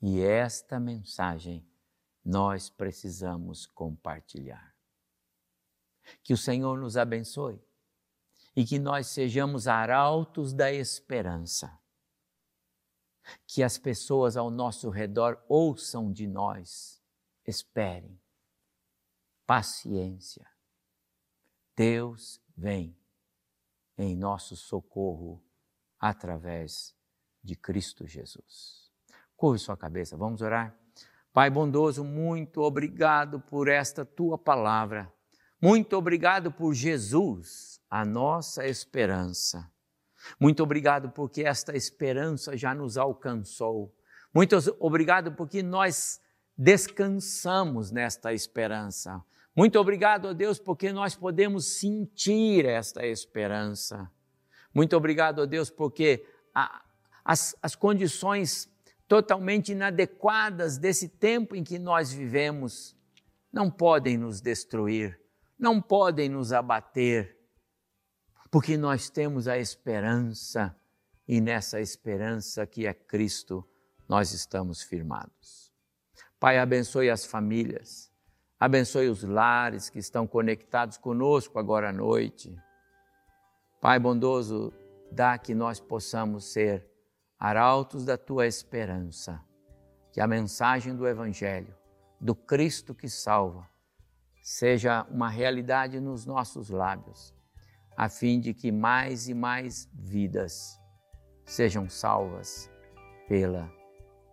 E 0.00 0.20
esta 0.20 0.78
mensagem 0.78 1.66
nós 2.24 2.70
precisamos 2.70 3.66
compartilhar. 3.66 4.76
Que 6.22 6.32
o 6.32 6.36
Senhor 6.36 6.78
nos 6.78 6.96
abençoe 6.96 7.60
e 8.54 8.64
que 8.64 8.78
nós 8.78 9.06
sejamos 9.08 9.66
arautos 9.66 10.52
da 10.52 10.72
esperança. 10.72 11.78
Que 13.46 13.62
as 13.62 13.76
pessoas 13.76 14.36
ao 14.36 14.50
nosso 14.50 14.88
redor 14.88 15.42
ouçam 15.48 16.12
de 16.12 16.26
nós, 16.26 17.02
esperem, 17.46 18.18
paciência. 19.46 20.46
Deus 21.76 22.40
vem 22.56 22.96
em 23.96 24.16
nosso 24.16 24.56
socorro 24.56 25.44
através 25.98 26.97
de 27.48 27.56
Cristo 27.56 28.06
Jesus. 28.06 28.90
Curve 29.34 29.58
sua 29.58 29.76
cabeça, 29.76 30.18
vamos 30.18 30.42
orar? 30.42 30.76
Pai 31.32 31.48
bondoso, 31.48 32.04
muito 32.04 32.60
obrigado 32.60 33.40
por 33.40 33.68
esta 33.68 34.04
tua 34.04 34.36
palavra. 34.36 35.10
Muito 35.60 35.96
obrigado 35.96 36.52
por 36.52 36.74
Jesus 36.74 37.80
a 37.88 38.04
nossa 38.04 38.66
esperança. 38.66 39.70
Muito 40.38 40.62
obrigado 40.62 41.10
porque 41.10 41.42
esta 41.42 41.74
esperança 41.74 42.54
já 42.54 42.74
nos 42.74 42.98
alcançou. 42.98 43.94
Muito 44.34 44.56
obrigado 44.78 45.32
porque 45.32 45.62
nós 45.62 46.20
descansamos 46.56 47.90
nesta 47.90 48.34
esperança. 48.34 49.24
Muito 49.56 49.80
obrigado, 49.80 50.26
ó 50.26 50.34
Deus, 50.34 50.58
porque 50.58 50.92
nós 50.92 51.16
podemos 51.16 51.78
sentir 51.78 52.66
esta 52.66 53.06
esperança. 53.06 54.10
Muito 54.74 54.94
obrigado, 54.96 55.38
ó 55.40 55.46
Deus, 55.46 55.70
porque 55.70 56.26
a, 56.54 56.82
as, 57.28 57.54
as 57.60 57.76
condições 57.76 58.70
totalmente 59.06 59.72
inadequadas 59.72 60.78
desse 60.78 61.10
tempo 61.10 61.54
em 61.54 61.62
que 61.62 61.78
nós 61.78 62.10
vivemos 62.10 62.96
não 63.52 63.70
podem 63.70 64.16
nos 64.16 64.40
destruir, 64.40 65.20
não 65.58 65.78
podem 65.78 66.30
nos 66.30 66.54
abater 66.54 67.36
porque 68.50 68.78
nós 68.78 69.10
temos 69.10 69.46
a 69.46 69.58
esperança 69.58 70.74
e 71.28 71.38
nessa 71.38 71.82
esperança 71.82 72.66
que 72.66 72.86
é 72.86 72.94
Cristo 72.94 73.62
nós 74.08 74.32
estamos 74.32 74.80
firmados. 74.82 75.70
Pai, 76.40 76.58
abençoe 76.58 77.10
as 77.10 77.26
famílias, 77.26 78.10
abençoe 78.58 79.10
os 79.10 79.22
lares 79.22 79.90
que 79.90 79.98
estão 79.98 80.26
conectados 80.26 80.96
conosco 80.96 81.58
agora 81.58 81.90
à 81.90 81.92
noite. 81.92 82.56
Pai 83.82 83.98
bondoso, 83.98 84.72
dá 85.12 85.36
que 85.36 85.54
nós 85.54 85.78
possamos 85.78 86.46
ser 86.46 86.87
arautos 87.38 88.04
da 88.04 88.16
tua 88.16 88.46
esperança, 88.46 89.40
que 90.12 90.20
a 90.20 90.26
mensagem 90.26 90.94
do 90.96 91.06
Evangelho, 91.06 91.74
do 92.20 92.34
Cristo 92.34 92.94
que 92.94 93.08
salva, 93.08 93.68
seja 94.42 95.06
uma 95.10 95.28
realidade 95.28 96.00
nos 96.00 96.26
nossos 96.26 96.70
lábios 96.70 97.36
a 97.98 98.08
fim 98.08 98.38
de 98.38 98.54
que 98.54 98.70
mais 98.70 99.28
e 99.28 99.34
mais 99.34 99.90
vidas 99.92 100.80
sejam 101.44 101.90
salvas 101.90 102.70
pela 103.26 103.68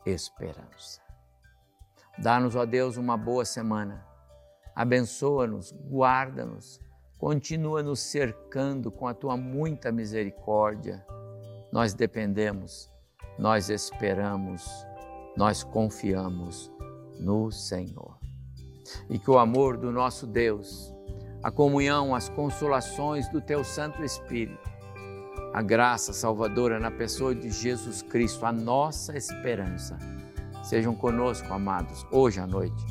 esperança. 0.06 1.02
Dá-nos, 2.16 2.56
ó 2.56 2.64
Deus, 2.64 2.96
uma 2.96 3.18
boa 3.18 3.44
semana. 3.44 4.06
Abençoa-nos, 4.76 5.72
guarda-nos, 5.72 6.80
continua 7.18 7.82
nos 7.82 8.02
cercando 8.02 8.92
com 8.92 9.08
a 9.08 9.16
tua 9.16 9.36
muita 9.36 9.92
misericórdia. 9.92 11.04
Nós 11.72 11.96
dependemos, 11.96 12.88
nós 13.38 13.70
esperamos, 13.70 14.66
nós 15.36 15.64
confiamos 15.64 16.72
no 17.20 17.52
Senhor. 17.52 18.18
E 19.10 19.18
que 19.18 19.30
o 19.30 19.38
amor 19.38 19.78
do 19.78 19.92
nosso 19.92 20.28
Deus, 20.28 20.94
a 21.44 21.52
comunhão, 21.52 22.16
as 22.16 22.30
consolações 22.30 23.28
do 23.30 23.42
Teu 23.42 23.64
Santo 23.64 24.04
Espírito, 24.04 24.70
a 25.54 25.62
graça 25.62 26.12
salvadora 26.12 26.80
na 26.80 26.92
pessoa 26.92 27.34
de 27.34 27.50
Jesus 27.50 28.02
Cristo, 28.02 28.46
a 28.46 28.52
nossa 28.52 29.18
esperança. 29.18 29.98
Sejam 30.64 30.96
conosco, 30.96 31.54
amados, 31.54 32.06
hoje 32.12 32.40
à 32.40 32.48
noite 32.48 32.86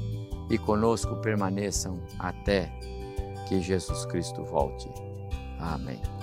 e 0.50 0.58
conosco 0.58 1.16
permaneçam 1.16 2.00
até 2.18 2.72
que 3.48 3.60
Jesus 3.60 4.06
Cristo 4.06 4.42
volte. 4.44 4.88
Amém. 5.58 6.13